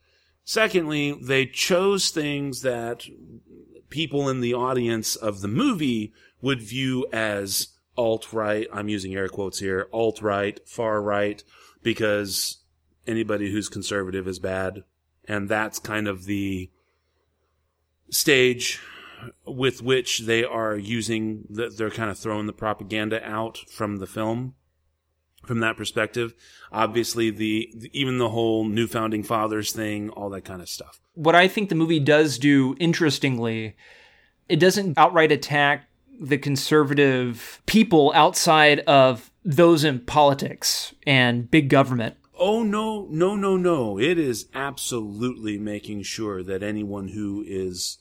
[0.44, 3.06] Secondly, they chose things that
[3.90, 8.68] people in the audience of the movie would view as alt right.
[8.72, 11.44] I'm using air quotes here, alt right, far right,
[11.84, 12.60] because
[13.06, 14.84] anybody who's conservative is bad
[15.28, 16.70] and that's kind of the
[18.10, 18.80] stage
[19.46, 24.08] with which they are using the, they're kind of throwing the propaganda out from the
[24.08, 24.54] film
[25.46, 26.34] from that perspective
[26.72, 31.36] obviously the even the whole new founding fathers thing all that kind of stuff what
[31.36, 33.76] i think the movie does do interestingly
[34.50, 35.88] it doesn't outright attack
[36.20, 42.16] the conservative people outside of those in politics and big government.
[42.40, 44.00] Oh no, no, no, no.
[44.00, 47.98] It is absolutely making sure that anyone who is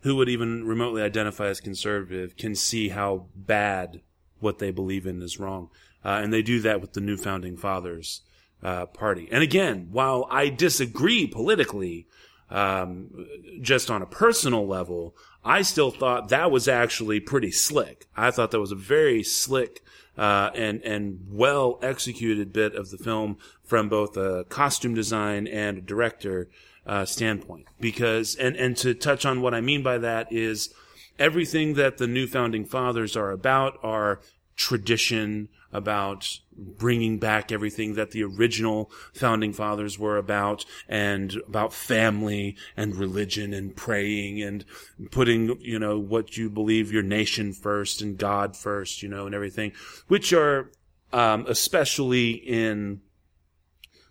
[0.00, 4.00] who would even remotely identify as conservative can see how bad
[4.38, 5.68] what they believe in is wrong.
[6.04, 8.22] Uh, and they do that with the new founding fathers
[8.62, 9.28] uh, party.
[9.30, 12.06] And again, while I disagree politically,
[12.48, 13.26] um,
[13.60, 15.14] just on a personal level,
[15.44, 18.06] I still thought that was actually pretty slick.
[18.16, 19.82] I thought that was a very slick
[20.18, 25.78] uh, and and well executed bit of the film from both a costume design and
[25.78, 26.48] a director
[26.86, 27.66] uh, standpoint.
[27.80, 30.74] Because and and to touch on what I mean by that is
[31.18, 34.20] everything that the new founding fathers are about are
[34.56, 42.56] tradition, about bringing back everything that the original founding fathers were about and about family
[42.76, 44.64] and religion and praying and
[45.10, 49.34] putting, you know, what you believe your nation first and God first, you know, and
[49.34, 49.72] everything,
[50.08, 50.70] which are,
[51.12, 53.00] um, especially in,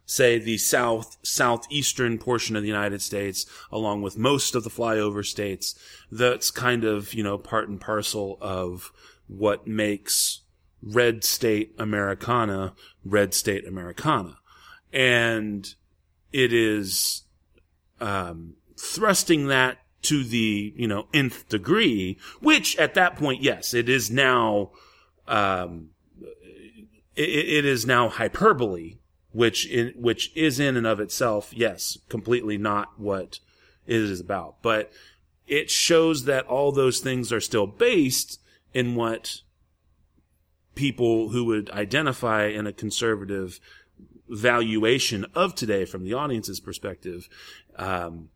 [0.06, 5.24] say the south southeastern portion of the United States along with most of the flyover
[5.24, 5.78] states
[6.12, 8.92] that's kind of you know part and parcel of
[9.28, 10.42] what makes
[10.82, 12.74] red state Americana,
[13.04, 14.38] red state Americana.
[14.94, 15.74] And
[16.32, 17.24] it is,
[18.00, 23.90] um, thrusting that to the, you know, nth degree, which at that point, yes, it
[23.90, 24.72] is now,
[25.28, 25.90] um,
[27.16, 29.00] it, it is now hyperbole,
[29.32, 33.40] which in, which is in and of itself, yes, completely not what
[33.86, 34.62] it is about.
[34.62, 34.92] But
[35.48, 38.40] it shows that all those things are still based
[38.74, 39.42] in what
[40.80, 43.60] people who would identify in a conservative
[44.30, 47.28] valuation of today from the audience's perspective
[47.76, 48.30] um,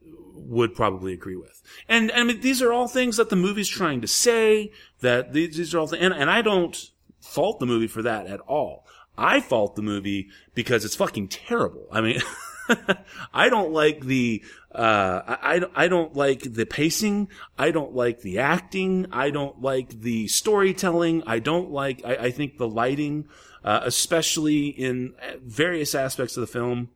[0.00, 1.60] would probably agree with.
[1.88, 4.70] And I mean, these are all things that the movie's trying to say.
[5.00, 6.76] That these, these are all things, and, and I don't
[7.20, 8.86] fault the movie for that at all.
[9.18, 11.88] I fault the movie because it's fucking terrible.
[11.90, 12.20] I mean.
[13.34, 14.42] I don't like the
[14.72, 17.28] uh, I, I don't like the pacing.
[17.58, 19.06] I don't like the acting.
[19.10, 21.24] I don't like the storytelling.
[21.26, 22.02] I don't like.
[22.04, 23.28] I, I think the lighting,
[23.64, 26.90] uh, especially in various aspects of the film,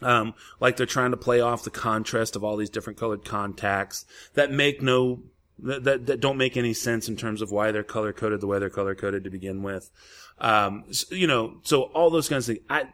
[0.00, 4.06] um, like they're trying to play off the contrast of all these different colored contacts
[4.34, 5.22] that make no
[5.58, 8.46] that, that, that don't make any sense in terms of why they're color coded the
[8.46, 9.90] way they're color coded to begin with.
[10.38, 12.66] Um, you know, so all those kinds of things.
[12.68, 12.84] I,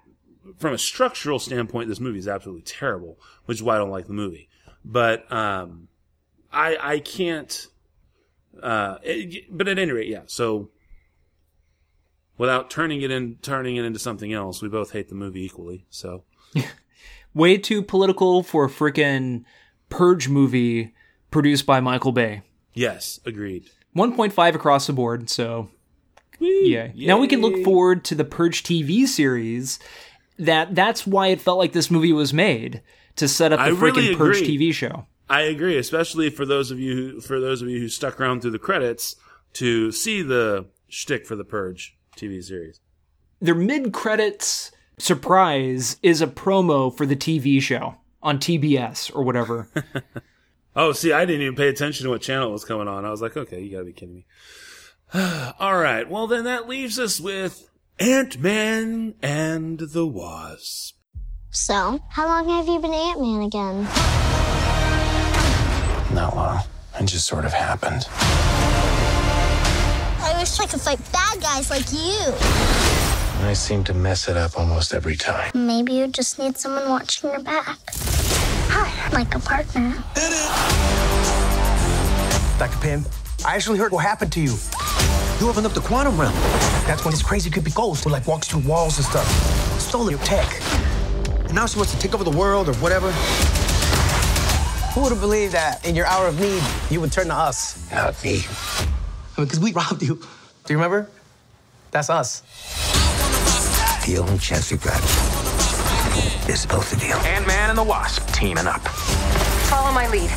[0.58, 4.06] from a structural standpoint, this movie is absolutely terrible, which is why I don't like
[4.06, 4.48] the movie.
[4.84, 5.88] But um,
[6.52, 7.66] I I can't.
[8.62, 10.22] Uh, it, but at any rate, yeah.
[10.26, 10.70] So
[12.36, 15.86] without turning it in, turning it into something else, we both hate the movie equally.
[15.90, 16.24] So
[17.34, 19.44] way too political for a freaking
[19.88, 20.94] Purge movie
[21.30, 22.42] produced by Michael Bay.
[22.74, 23.70] Yes, agreed.
[23.94, 25.28] 1.5 across the board.
[25.28, 25.68] So
[26.38, 26.90] yeah.
[26.94, 27.06] Yay.
[27.06, 29.78] Now we can look forward to the Purge TV series
[30.38, 32.82] that that's why it felt like this movie was made
[33.16, 35.06] to set up the I freaking really Purge TV show.
[35.28, 38.42] I agree, especially for those of you who, for those of you who stuck around
[38.42, 39.16] through the credits
[39.54, 42.80] to see the shtick for the Purge TV series.
[43.40, 49.68] Their mid credits surprise is a promo for the TV show on TBS or whatever.
[50.76, 53.04] oh, see, I didn't even pay attention to what channel was coming on.
[53.04, 54.26] I was like, okay, you gotta be kidding me.
[55.58, 57.68] All right, well then that leaves us with
[57.98, 60.96] Ant Man and the Wasp.
[61.50, 63.84] So, how long have you been Ant Man again?
[66.14, 66.62] Not long.
[66.98, 68.06] It just sort of happened.
[70.20, 72.32] I wish I could fight bad guys like you.
[73.46, 75.50] I seem to mess it up almost every time.
[75.54, 77.78] Maybe you just need someone watching your back.
[79.12, 80.02] Like a partner.
[82.58, 82.78] Dr.
[82.80, 83.04] Pym,
[83.44, 84.56] I actually heard what happened to you.
[85.42, 86.32] You opened up the quantum realm.
[86.86, 89.26] That's when this crazy creepy ghost who like walks through walls and stuff.
[89.80, 90.46] Stole your tech.
[91.46, 93.10] And now she wants to take over the world or whatever.
[94.94, 96.62] Who would have believed that in your hour of need,
[96.92, 97.90] you would turn to us?
[97.90, 98.44] Not me.
[99.34, 100.14] Because we robbed you.
[100.14, 101.10] Do you remember?
[101.90, 102.42] That's us.
[104.06, 105.00] The only chance we've got
[106.48, 107.14] is both of you.
[107.14, 108.80] Ant-Man and the Wasp teaming up.
[109.66, 110.30] Follow my lead.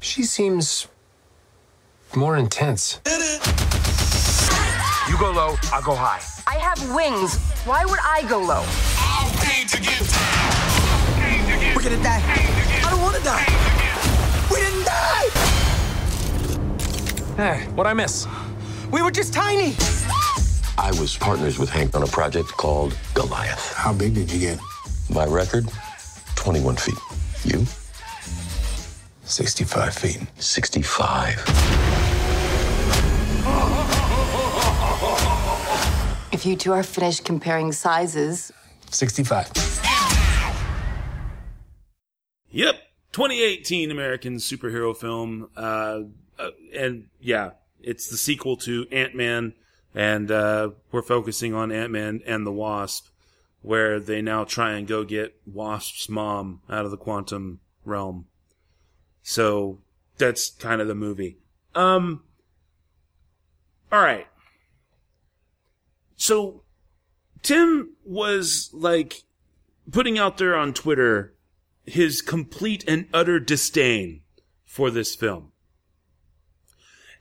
[0.00, 0.86] She seems
[2.16, 3.00] more intense.
[5.08, 6.20] You go low, I'll go high.
[6.46, 7.38] I have wings.
[7.64, 8.64] Why would I go low?
[11.74, 12.22] We're gonna die.
[12.84, 13.46] I don't wanna die.
[14.50, 15.28] We didn't die!
[17.36, 18.26] Hey, what'd I miss?
[18.90, 19.74] We were just tiny!
[20.78, 23.72] I was partners with Hank on a project called Goliath.
[23.74, 24.58] How big did you get?
[25.10, 25.68] My record,
[26.36, 26.98] 21 feet.
[27.44, 27.66] You?
[29.24, 30.20] 65 feet.
[30.38, 32.03] 65.
[36.34, 38.50] If you two are finished comparing sizes,
[38.90, 39.52] 65.
[42.50, 42.74] Yep,
[43.12, 46.00] 2018 American superhero film, uh,
[46.36, 49.54] uh, and yeah, it's the sequel to Ant Man,
[49.94, 53.06] and uh, we're focusing on Ant Man and the Wasp,
[53.62, 58.26] where they now try and go get Wasp's mom out of the quantum realm.
[59.22, 59.78] So
[60.18, 61.38] that's kind of the movie.
[61.76, 62.24] Um.
[63.92, 64.26] All right.
[66.16, 66.62] So
[67.42, 69.22] Tim was like
[69.90, 71.34] putting out there on Twitter
[71.84, 74.22] his complete and utter disdain
[74.64, 75.52] for this film.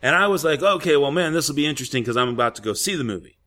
[0.01, 2.61] And I was like, okay, well, man, this will be interesting because I'm about to
[2.61, 3.37] go see the movie.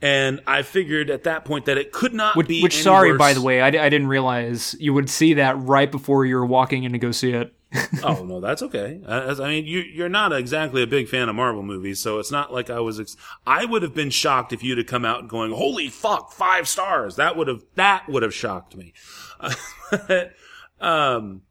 [0.00, 2.62] And I figured at that point that it could not which, be.
[2.62, 3.18] Which, sorry, worse.
[3.18, 6.46] by the way, I, I didn't realize you would see that right before you were
[6.46, 7.54] walking in to go see it.
[8.02, 9.00] oh no, that's okay.
[9.06, 12.30] Uh, I mean, you, you're not exactly a big fan of Marvel movies, so it's
[12.30, 13.00] not like I was.
[13.00, 13.16] Ex-
[13.46, 17.16] I would have been shocked if you'd have come out going, "Holy fuck, five stars!"
[17.16, 18.92] That would have that would have shocked me.
[20.80, 21.42] um,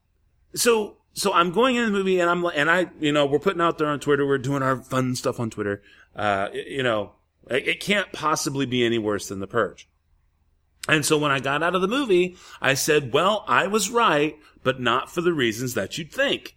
[0.54, 3.62] so so I'm going in the movie, and I'm and I, you know, we're putting
[3.62, 5.82] out there on Twitter, we're doing our fun stuff on Twitter.
[6.16, 7.14] Uh, you know,
[7.50, 9.88] it, it can't possibly be any worse than The Purge.
[10.88, 14.38] And so when I got out of the movie, I said, well, I was right,
[14.64, 16.56] but not for the reasons that you'd think.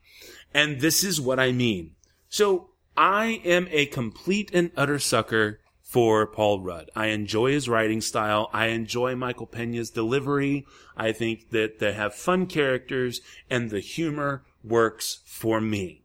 [0.53, 1.93] And this is what I mean.
[2.29, 6.91] So I am a complete and utter sucker for Paul Rudd.
[6.97, 8.51] I enjoy his writing style.
[8.53, 10.67] I enjoy Michael Pena's delivery.
[10.97, 13.21] I think that they have fun characters
[13.51, 16.03] and the humor works for me.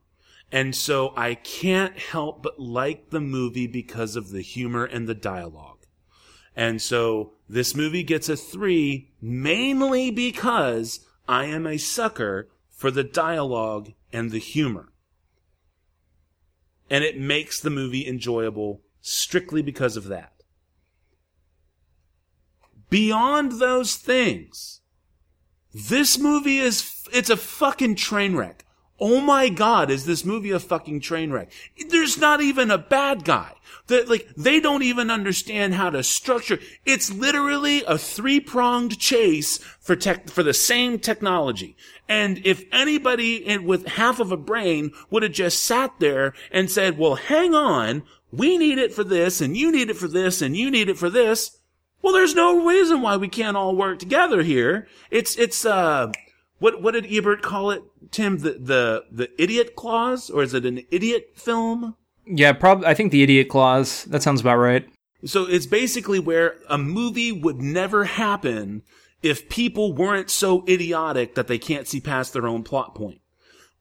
[0.52, 5.16] And so I can't help but like the movie because of the humor and the
[5.16, 5.79] dialogue.
[6.56, 13.04] And so this movie gets a three mainly because I am a sucker for the
[13.04, 14.91] dialogue and the humor.
[16.89, 20.34] And it makes the movie enjoyable strictly because of that.
[22.89, 24.82] Beyond those things,
[25.74, 28.66] this movie is, it's a fucking train wreck.
[29.00, 31.52] Oh my god, is this movie a fucking train wreck?
[31.88, 33.54] There's not even a bad guy.
[33.88, 36.60] That like they don't even understand how to structure.
[36.86, 41.76] It's literally a three-pronged chase for tech for the same technology.
[42.08, 47.00] And if anybody with half of a brain would have just sat there and said,
[47.00, 50.56] "Well, hang on, we need it for this and you need it for this and
[50.56, 51.58] you need it for this."
[52.02, 54.88] Well, there's no reason why we can't all work together here.
[55.10, 56.12] It's it's uh
[56.60, 58.38] what what did Ebert call it, Tim?
[58.39, 61.95] The the the idiot clause, or is it an idiot film?
[62.26, 62.86] Yeah, probably.
[62.86, 64.03] I think the idiot clause.
[64.05, 64.88] That sounds about right.
[65.26, 68.84] So it's basically where a movie would never happen
[69.22, 73.20] if people weren't so idiotic that they can't see past their own plot point.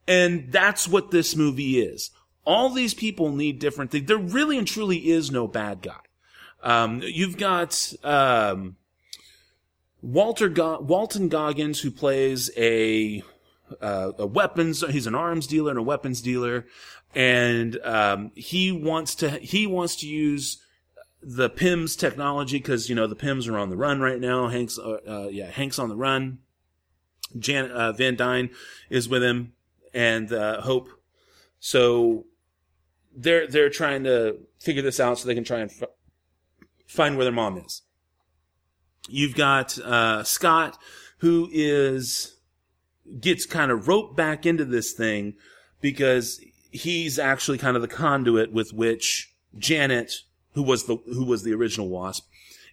[0.07, 2.11] And that's what this movie is.
[2.45, 4.07] All these people need different things.
[4.07, 5.99] There really and truly is no bad guy.
[6.61, 8.75] Um, you've got um,
[10.01, 13.23] Walter Go- Walton Goggins, who plays a
[13.81, 14.83] uh, a weapons.
[14.89, 16.65] He's an arms dealer and a weapons dealer,
[17.13, 20.63] and um, he wants to he wants to use
[21.21, 24.47] the Pyms technology because you know the Pyms are on the run right now.
[24.47, 26.39] Hank's uh, uh, yeah Hank's on the run.
[27.37, 28.49] Jan uh, Van Dyne
[28.89, 29.53] is with him
[29.93, 30.89] and uh, Hope.
[31.59, 32.25] So
[33.15, 35.89] they're they're trying to figure this out so they can try and f-
[36.87, 37.81] find where their mom is.
[39.07, 40.77] You've got uh, Scott,
[41.19, 42.35] who is
[43.19, 45.33] gets kind of roped back into this thing
[45.81, 46.39] because
[46.71, 50.13] he's actually kind of the conduit with which Janet,
[50.53, 52.27] who was the who was the original Wasp,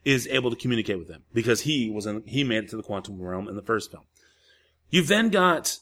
[0.05, 2.83] is able to communicate with them because he was in, he made it to the
[2.83, 4.05] quantum realm in the first film.
[4.91, 5.79] You've then got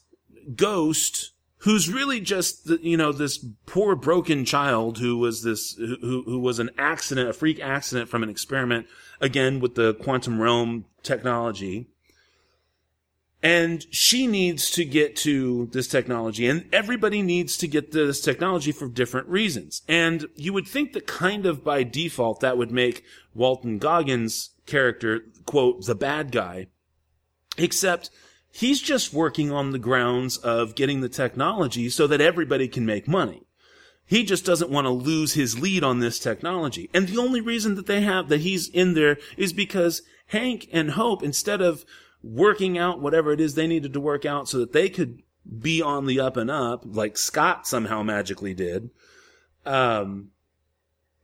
[0.55, 6.23] Ghost, who's really just the, you know this poor broken child who was this who
[6.25, 8.87] who was an accident, a freak accident from an experiment
[9.25, 11.87] again with the quantum realm technology.
[13.43, 18.71] And she needs to get to this technology, and everybody needs to get this technology
[18.71, 19.83] for different reasons.
[19.87, 23.03] And you would think that kind of by default that would make
[23.35, 26.67] Walton Goggins' character, quote, the bad guy.
[27.55, 28.09] Except
[28.51, 33.07] he's just working on the grounds of getting the technology so that everybody can make
[33.07, 33.44] money.
[34.07, 36.89] He just doesn't want to lose his lead on this technology.
[36.93, 40.91] And the only reason that they have that he's in there is because Hank and
[40.91, 41.85] Hope, instead of
[42.21, 45.21] working out whatever it is they needed to work out so that they could
[45.59, 48.89] be on the up and up, like Scott somehow magically did,
[49.65, 50.29] um,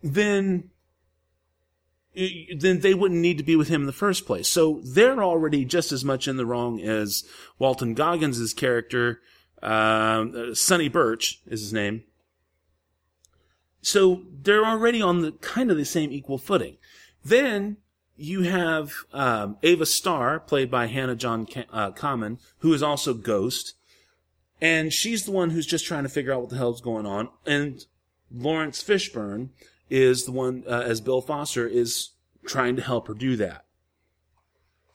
[0.01, 0.69] then
[2.57, 4.49] then they wouldn't need to be with him in the first place.
[4.49, 7.23] So they're already just as much in the wrong as
[7.57, 9.21] Walton Goggins' character,
[9.61, 12.03] Um, Sonny Birch is his name.
[13.81, 16.77] So they're already on the kind of the same equal footing.
[17.23, 17.77] Then
[18.15, 23.73] you have um, Ava Starr, played by Hannah John uh, Kamen, who is also Ghost,
[24.61, 27.29] and she's the one who's just trying to figure out what the hell's going on.
[27.47, 27.83] And
[28.31, 29.49] Laurence Fishburne
[29.89, 32.11] is the one, uh, as Bill Foster, is
[32.45, 33.65] trying to help her do that.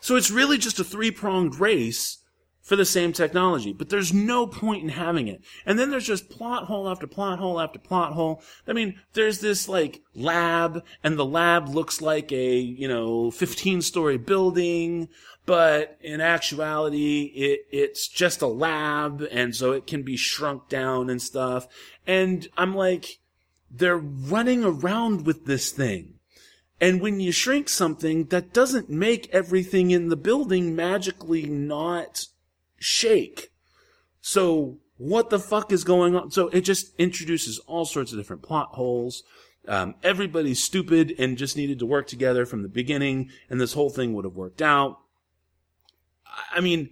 [0.01, 2.19] So it's really just a three pronged race
[2.67, 5.41] for the same technology, but there's no point in having it.
[5.65, 8.43] And then there's just plot hole after plot hole after plot hole.
[8.67, 13.83] I mean, there's this like lab and the lab looks like a, you know, 15
[13.83, 15.07] story building,
[15.47, 19.25] but in actuality, it, it's just a lab.
[19.31, 21.69] And so it can be shrunk down and stuff.
[22.05, 23.21] And I'm like,
[23.71, 26.15] they're running around with this thing.
[26.81, 32.27] And when you shrink something, that doesn't make everything in the building magically not
[32.79, 33.51] shake.
[34.21, 36.31] So what the fuck is going on?
[36.31, 39.23] So it just introduces all sorts of different plot holes.
[39.69, 43.91] Um, everybody's stupid and just needed to work together from the beginning, and this whole
[43.91, 44.99] thing would have worked out.
[46.53, 46.91] I mean,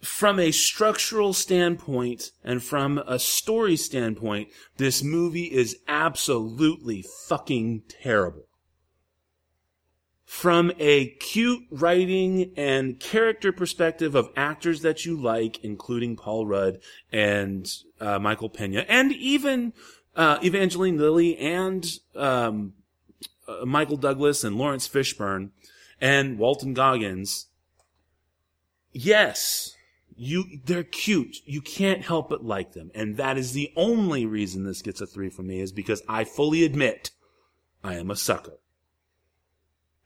[0.00, 8.46] from a structural standpoint and from a story standpoint, this movie is absolutely fucking terrible
[10.30, 16.78] from a cute writing and character perspective of actors that you like, including Paul Rudd
[17.10, 17.68] and
[18.00, 19.72] uh, Michael Pena, and even
[20.14, 21.84] uh, Evangeline Lilly and
[22.14, 22.74] um,
[23.48, 25.50] uh, Michael Douglas and Laurence Fishburne
[26.00, 27.48] and Walton Goggins.
[28.92, 29.74] Yes,
[30.14, 31.38] you they're cute.
[31.44, 35.08] You can't help but like them, and that is the only reason this gets a
[35.08, 37.10] three from me is because I fully admit
[37.82, 38.59] I am a sucker.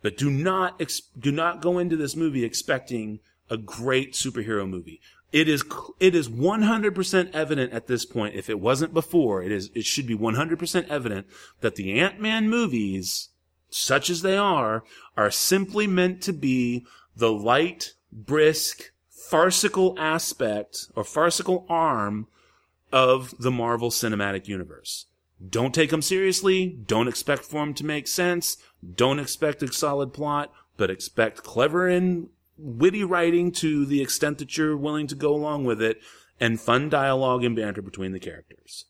[0.04, 5.00] But do not ex- do not go into this movie expecting a great superhero movie.
[5.32, 5.64] It is
[5.98, 10.06] it is 100% evident at this point if it wasn't before, it is it should
[10.06, 11.26] be 100% evident
[11.62, 13.30] that the Ant-Man movies
[13.70, 14.84] such as they are
[15.16, 16.84] are simply meant to be
[17.16, 22.26] the light, brisk, farcical aspect or farcical arm
[22.92, 25.06] of the Marvel Cinematic Universe.
[25.48, 26.66] Don't take them seriously.
[26.86, 28.56] Don't expect for them to make sense.
[28.94, 34.56] Don't expect a solid plot, but expect clever and witty writing to the extent that
[34.56, 36.00] you're willing to go along with it
[36.40, 38.86] and fun dialogue and banter between the characters.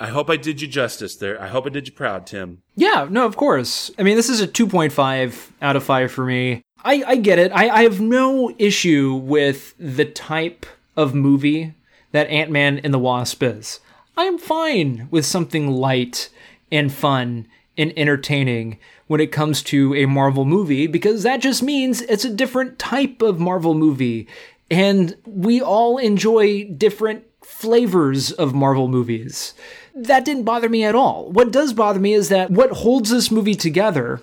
[0.00, 1.40] I hope I did you justice there.
[1.40, 2.62] I hope I did you proud, Tim.
[2.74, 3.90] Yeah, no, of course.
[3.98, 6.62] I mean, this is a 2.5 out of 5 for me.
[6.84, 7.52] I, I get it.
[7.52, 10.66] I, I have no issue with the type
[10.96, 11.74] of movie
[12.12, 13.80] that Ant Man and the Wasp is.
[14.16, 16.30] I am fine with something light
[16.70, 18.78] and fun and entertaining
[19.08, 23.22] when it comes to a Marvel movie because that just means it's a different type
[23.22, 24.28] of Marvel movie.
[24.70, 29.52] And we all enjoy different flavors of Marvel movies.
[29.94, 31.30] That didn't bother me at all.
[31.30, 34.22] What does bother me is that what holds this movie together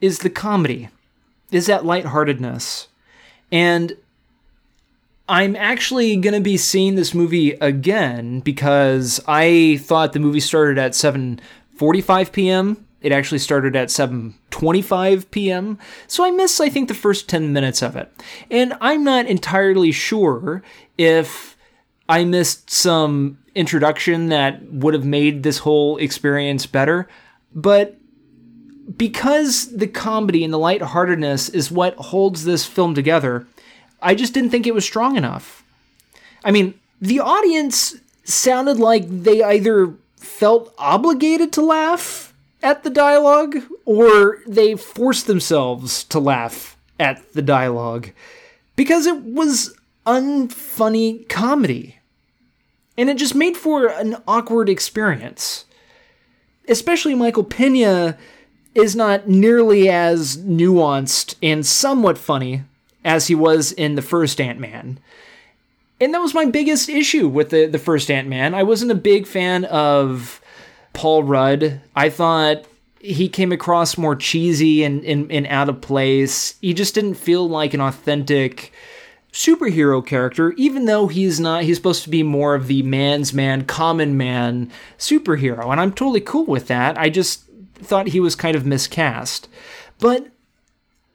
[0.00, 0.88] is the comedy,
[1.50, 2.88] is that lightheartedness.
[3.52, 3.96] And
[5.30, 10.76] I'm actually going to be seeing this movie again because I thought the movie started
[10.76, 12.84] at 7:45 p.m.
[13.00, 15.78] It actually started at 7:25 p.m.
[16.08, 18.12] So I missed I think the first 10 minutes of it.
[18.50, 20.64] And I'm not entirely sure
[20.98, 21.56] if
[22.08, 27.08] I missed some introduction that would have made this whole experience better,
[27.54, 27.96] but
[28.96, 33.46] because the comedy and the lightheartedness is what holds this film together,
[34.02, 35.64] I just didn't think it was strong enough.
[36.44, 42.32] I mean, the audience sounded like they either felt obligated to laugh
[42.62, 48.10] at the dialogue or they forced themselves to laugh at the dialogue
[48.76, 49.74] because it was
[50.06, 51.96] unfunny comedy.
[52.96, 55.64] And it just made for an awkward experience.
[56.68, 58.18] Especially Michael Pena
[58.74, 62.62] is not nearly as nuanced and somewhat funny
[63.04, 64.98] as he was in the first Ant Man.
[66.00, 68.54] And that was my biggest issue with the, the first Ant Man.
[68.54, 70.40] I wasn't a big fan of
[70.92, 71.80] Paul Rudd.
[71.94, 72.64] I thought
[73.00, 76.54] he came across more cheesy and, and, and out of place.
[76.60, 78.72] He just didn't feel like an authentic
[79.32, 83.64] superhero character, even though he's not, he's supposed to be more of the man's man,
[83.64, 85.70] common man superhero.
[85.70, 86.98] And I'm totally cool with that.
[86.98, 87.44] I just
[87.74, 89.48] thought he was kind of miscast.
[89.98, 90.26] But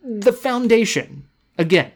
[0.03, 1.27] the foundation,
[1.57, 1.91] again,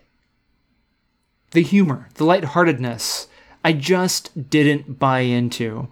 [1.52, 3.28] the humor, the lightheartedness,
[3.64, 5.90] I just didn't buy into.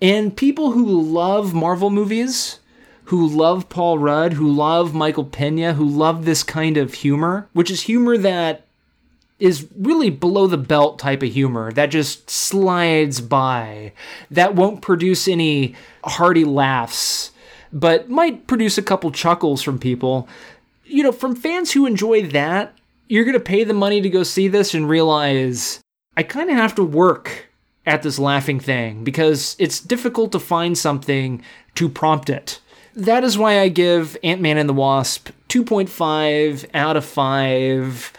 [0.00, 2.60] And people who love Marvel movies,
[3.04, 7.70] who love Paul Rudd, who love Michael Pena, who love this kind of humor, which
[7.70, 8.66] is humor that
[9.38, 13.92] is really below the belt type of humor that just slides by,
[14.30, 15.74] that won't produce any
[16.04, 17.32] hearty laughs,
[17.72, 20.28] but might produce a couple chuckles from people.
[20.84, 22.75] You know, from fans who enjoy that,
[23.08, 25.80] you're going to pay the money to go see this and realize
[26.16, 27.46] I kind of have to work
[27.84, 31.42] at this laughing thing because it's difficult to find something
[31.76, 32.60] to prompt it.
[32.94, 38.12] That is why I give Ant Man and the Wasp 2.5 out of 5.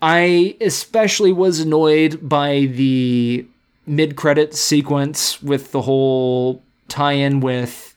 [0.00, 3.46] I especially was annoyed by the
[3.86, 7.94] mid credit sequence with the whole tie in with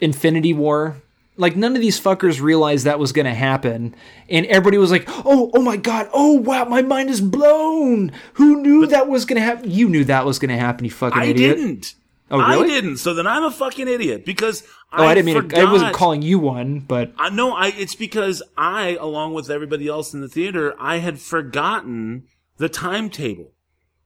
[0.00, 0.96] Infinity War.
[1.38, 3.94] Like none of these fuckers realized that was going to happen,
[4.28, 6.10] and everybody was like, "Oh, oh my god!
[6.12, 8.12] Oh wow, my mind is blown!
[8.34, 9.70] Who knew but, that was going to happen?
[9.70, 11.94] You knew that was going to happen, you fucking I idiot!" I didn't.
[12.30, 12.64] Oh, really?
[12.64, 12.98] I didn't.
[12.98, 14.62] So then I'm a fucking idiot because
[14.92, 15.56] oh, I, I didn't mean forgot.
[15.56, 19.50] to, I wasn't calling you one, but I no, I it's because I, along with
[19.50, 22.24] everybody else in the theater, I had forgotten
[22.58, 23.52] the timetable.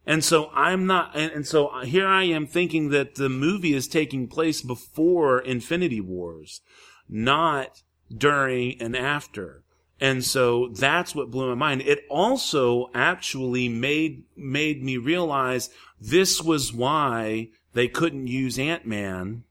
[0.05, 3.87] And so I'm not, and, and so here I am thinking that the movie is
[3.87, 6.61] taking place before Infinity Wars,
[7.09, 7.83] not
[8.15, 9.63] during and after.
[10.01, 11.83] And so that's what blew my mind.
[11.83, 15.71] It also actually made, made me realize
[16.01, 19.45] this was why they couldn't use Ant-Man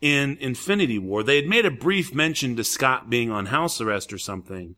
[0.00, 1.22] in Infinity War.
[1.22, 4.76] They had made a brief mention to Scott being on house arrest or something,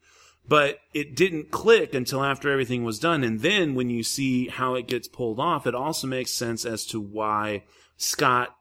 [0.49, 3.24] but it didn't click until after everything was done.
[3.24, 6.87] And then when you see how it gets pulled off, it also makes sense as
[6.87, 7.65] to why
[7.97, 8.57] Scott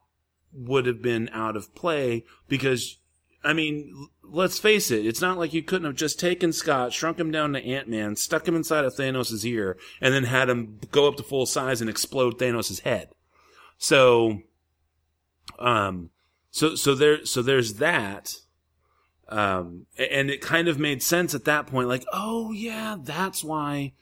[0.52, 2.98] would have been out of play because,
[3.44, 7.20] I mean, let's face it, it's not like you couldn't have just taken Scott, shrunk
[7.20, 11.08] him down to Ant-Man, stuck him inside of Thanos' ear, and then had him go
[11.08, 13.10] up to full size and explode Thanos' head.
[13.78, 14.42] So,
[15.58, 16.10] um,
[16.52, 18.36] so, so there, so there's that.
[19.30, 23.94] Um, and it kind of made sense at that point, like, oh yeah, that's why,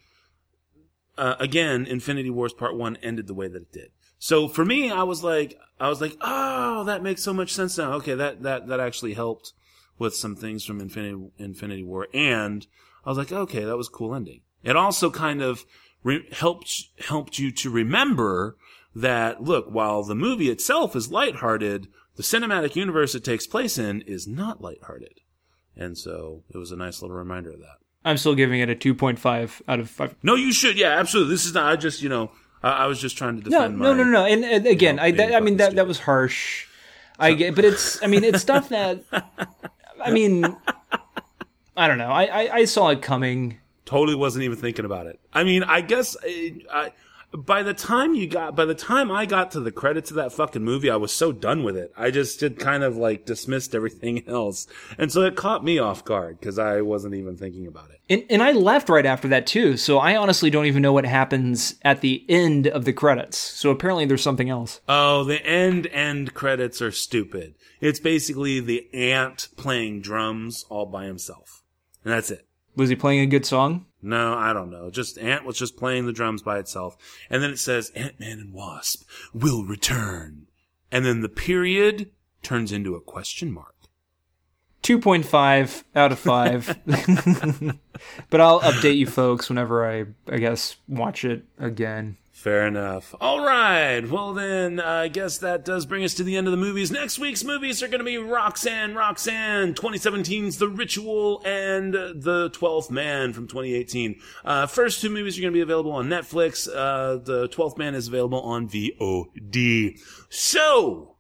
[1.18, 3.92] uh, again, Infinity Wars Part 1 ended the way that it did.
[4.20, 7.78] So for me, I was like, I was like, oh, that makes so much sense
[7.78, 7.94] now.
[7.94, 9.54] Okay, that, that, that actually helped
[10.00, 12.08] with some things from Infinity, Infinity War.
[12.14, 12.66] And
[13.06, 14.42] I was like, okay, that was a cool ending.
[14.64, 15.66] It also kind of
[16.04, 18.58] re- helped, helped you to remember
[18.96, 24.02] that, look, while the movie itself is lighthearted, the cinematic universe it takes place in
[24.02, 25.22] is not lighthearted.
[25.76, 27.78] And so it was a nice little reminder of that.
[28.04, 30.16] I'm still giving it a 2.5 out of 5.
[30.24, 30.78] No, you should.
[30.78, 31.34] Yeah, absolutely.
[31.34, 32.32] This is not, I just, you know,
[32.68, 34.26] I, I was just trying to defend no, my, no, no, no.
[34.26, 36.66] And, and again, you know, I, that, I mean, that, that was harsh.
[37.20, 39.04] I get, but it's, I mean, it's stuff that,
[40.04, 40.46] I mean,
[41.76, 42.10] I don't know.
[42.10, 43.60] I, I, I saw it coming.
[43.86, 45.20] Totally wasn't even thinking about it.
[45.34, 46.92] I mean, I guess I, I
[47.32, 50.32] by the time you got by the time I got to the credits of that
[50.32, 51.92] fucking movie, I was so done with it.
[51.98, 54.68] I just did kind of like dismissed everything else.
[54.98, 58.00] And so it caught me off guard because I wasn't even thinking about it.
[58.10, 61.06] And, and I left right after that too, so I honestly don't even know what
[61.06, 63.38] happens at the end of the credits.
[63.38, 64.80] So apparently there's something else.
[64.88, 67.56] Oh, the end end credits are stupid.
[67.82, 71.64] It's basically the ant playing drums all by himself.
[72.04, 72.47] And that's it.
[72.78, 73.88] Was he playing a good song?
[74.04, 74.92] No, I don't know.
[74.92, 76.96] Just Ant was just playing the drums by itself.
[77.30, 80.46] And then it says Ant-Man and Wasp will return.
[80.92, 82.12] And then the period
[82.44, 83.74] turns into a question mark.
[84.84, 86.80] 2.5 out of 5.
[88.30, 92.18] but I'll update you folks whenever I I guess watch it again.
[92.48, 93.14] Fair enough.
[93.20, 94.10] All right.
[94.10, 96.90] Well, then, uh, I guess that does bring us to the end of the movies.
[96.90, 102.90] Next week's movies are going to be Roxanne, Roxanne, 2017's The Ritual, and The Twelfth
[102.90, 104.22] Man from 2018.
[104.46, 106.70] Uh, first two movies are going to be available on Netflix.
[106.74, 110.00] Uh, the Twelfth Man is available on VOD.
[110.30, 111.18] So,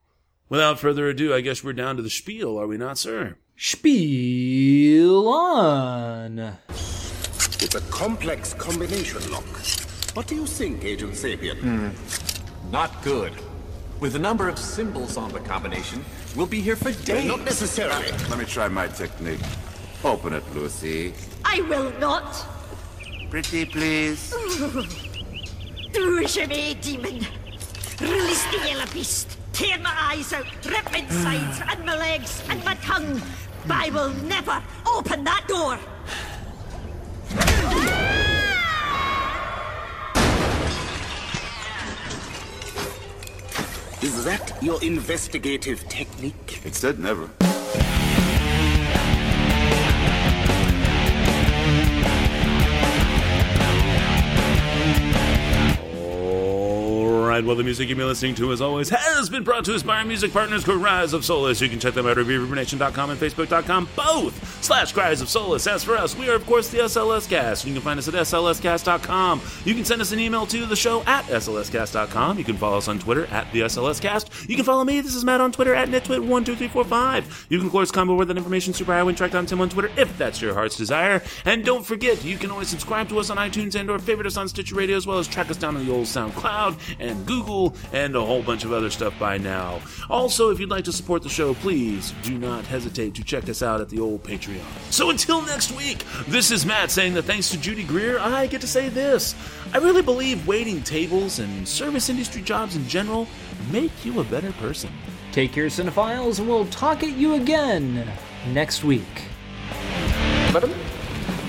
[0.47, 3.35] without further ado, I guess we're down to the spiel, are we not, sir?
[3.57, 6.39] Spiel on.
[6.69, 9.43] It's a complex combination lock.
[10.17, 11.59] What do you think, Agent Sapien?
[11.59, 12.71] Hmm.
[12.71, 13.33] Not good.
[13.99, 16.03] With the number of symbols on the combination,
[16.35, 17.27] we'll be here for days.
[17.27, 18.09] Not necessarily.
[18.27, 19.39] Let me try my technique.
[20.03, 21.13] Open it, Lucy.
[21.45, 22.43] I will not.
[23.29, 24.31] Pretty, please.
[25.93, 27.27] Do me, demon.
[28.01, 29.37] Release the yellow beast.
[29.53, 33.21] Tear my eyes out, rip my insides, and my legs, and my tongue.
[33.69, 35.77] I will never open that door.
[44.27, 46.59] That your investigative technique?
[46.65, 47.29] It said never.
[57.37, 59.83] Right, well, the music you've been listening to, as always, has been brought to us
[59.83, 61.61] by our music partners, Cries of Solace.
[61.61, 65.67] You can check them out at ReverbNation.com and Facebook.com, both slash Cries of Solace.
[65.67, 67.67] As for us, we are, of course, the SLS Cast.
[67.67, 69.41] You can find us at SLScast.com.
[69.65, 72.39] You can send us an email to the show at SLScast.com.
[72.39, 74.31] You can follow us on Twitter at the SLS Cast.
[74.49, 77.45] You can follow me, this is Matt, on Twitter at NitTwit12345.
[77.49, 79.91] You can, of course, combo with that information super highway track down Tim on Twitter
[79.95, 81.21] if that's your heart's desire.
[81.45, 84.37] And don't forget, you can always subscribe to us on iTunes and or favorite us
[84.37, 87.75] on Stitcher Radio, as well as track us down on the old SoundCloud and Google
[87.93, 89.81] and a whole bunch of other stuff by now.
[90.09, 93.61] Also, if you'd like to support the show, please do not hesitate to check us
[93.61, 94.63] out at the old Patreon.
[94.89, 98.61] So until next week, this is Matt saying that thanks to Judy Greer, I get
[98.61, 99.35] to say this.
[99.73, 103.27] I really believe waiting tables and service industry jobs in general
[103.71, 104.89] make you a better person.
[105.31, 108.07] Take care, cinephiles, and we'll talk at you again
[108.53, 109.03] next week.
[110.53, 110.73] Madam,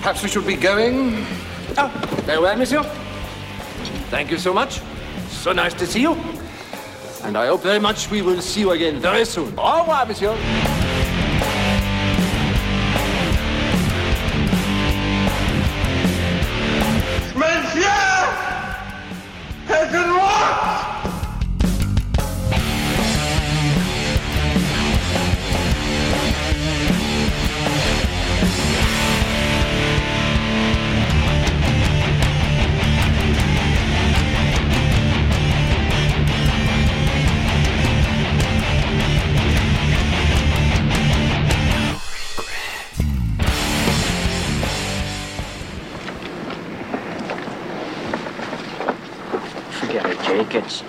[0.00, 1.24] perhaps we should be going.
[1.76, 1.88] Ah,
[2.26, 2.82] farewell, monsieur.
[4.10, 4.80] Thank you so much.
[5.38, 6.16] So nice to see you.
[7.22, 9.54] And I hope very much we will see you again very soon.
[9.56, 10.34] Au revoir, monsieur.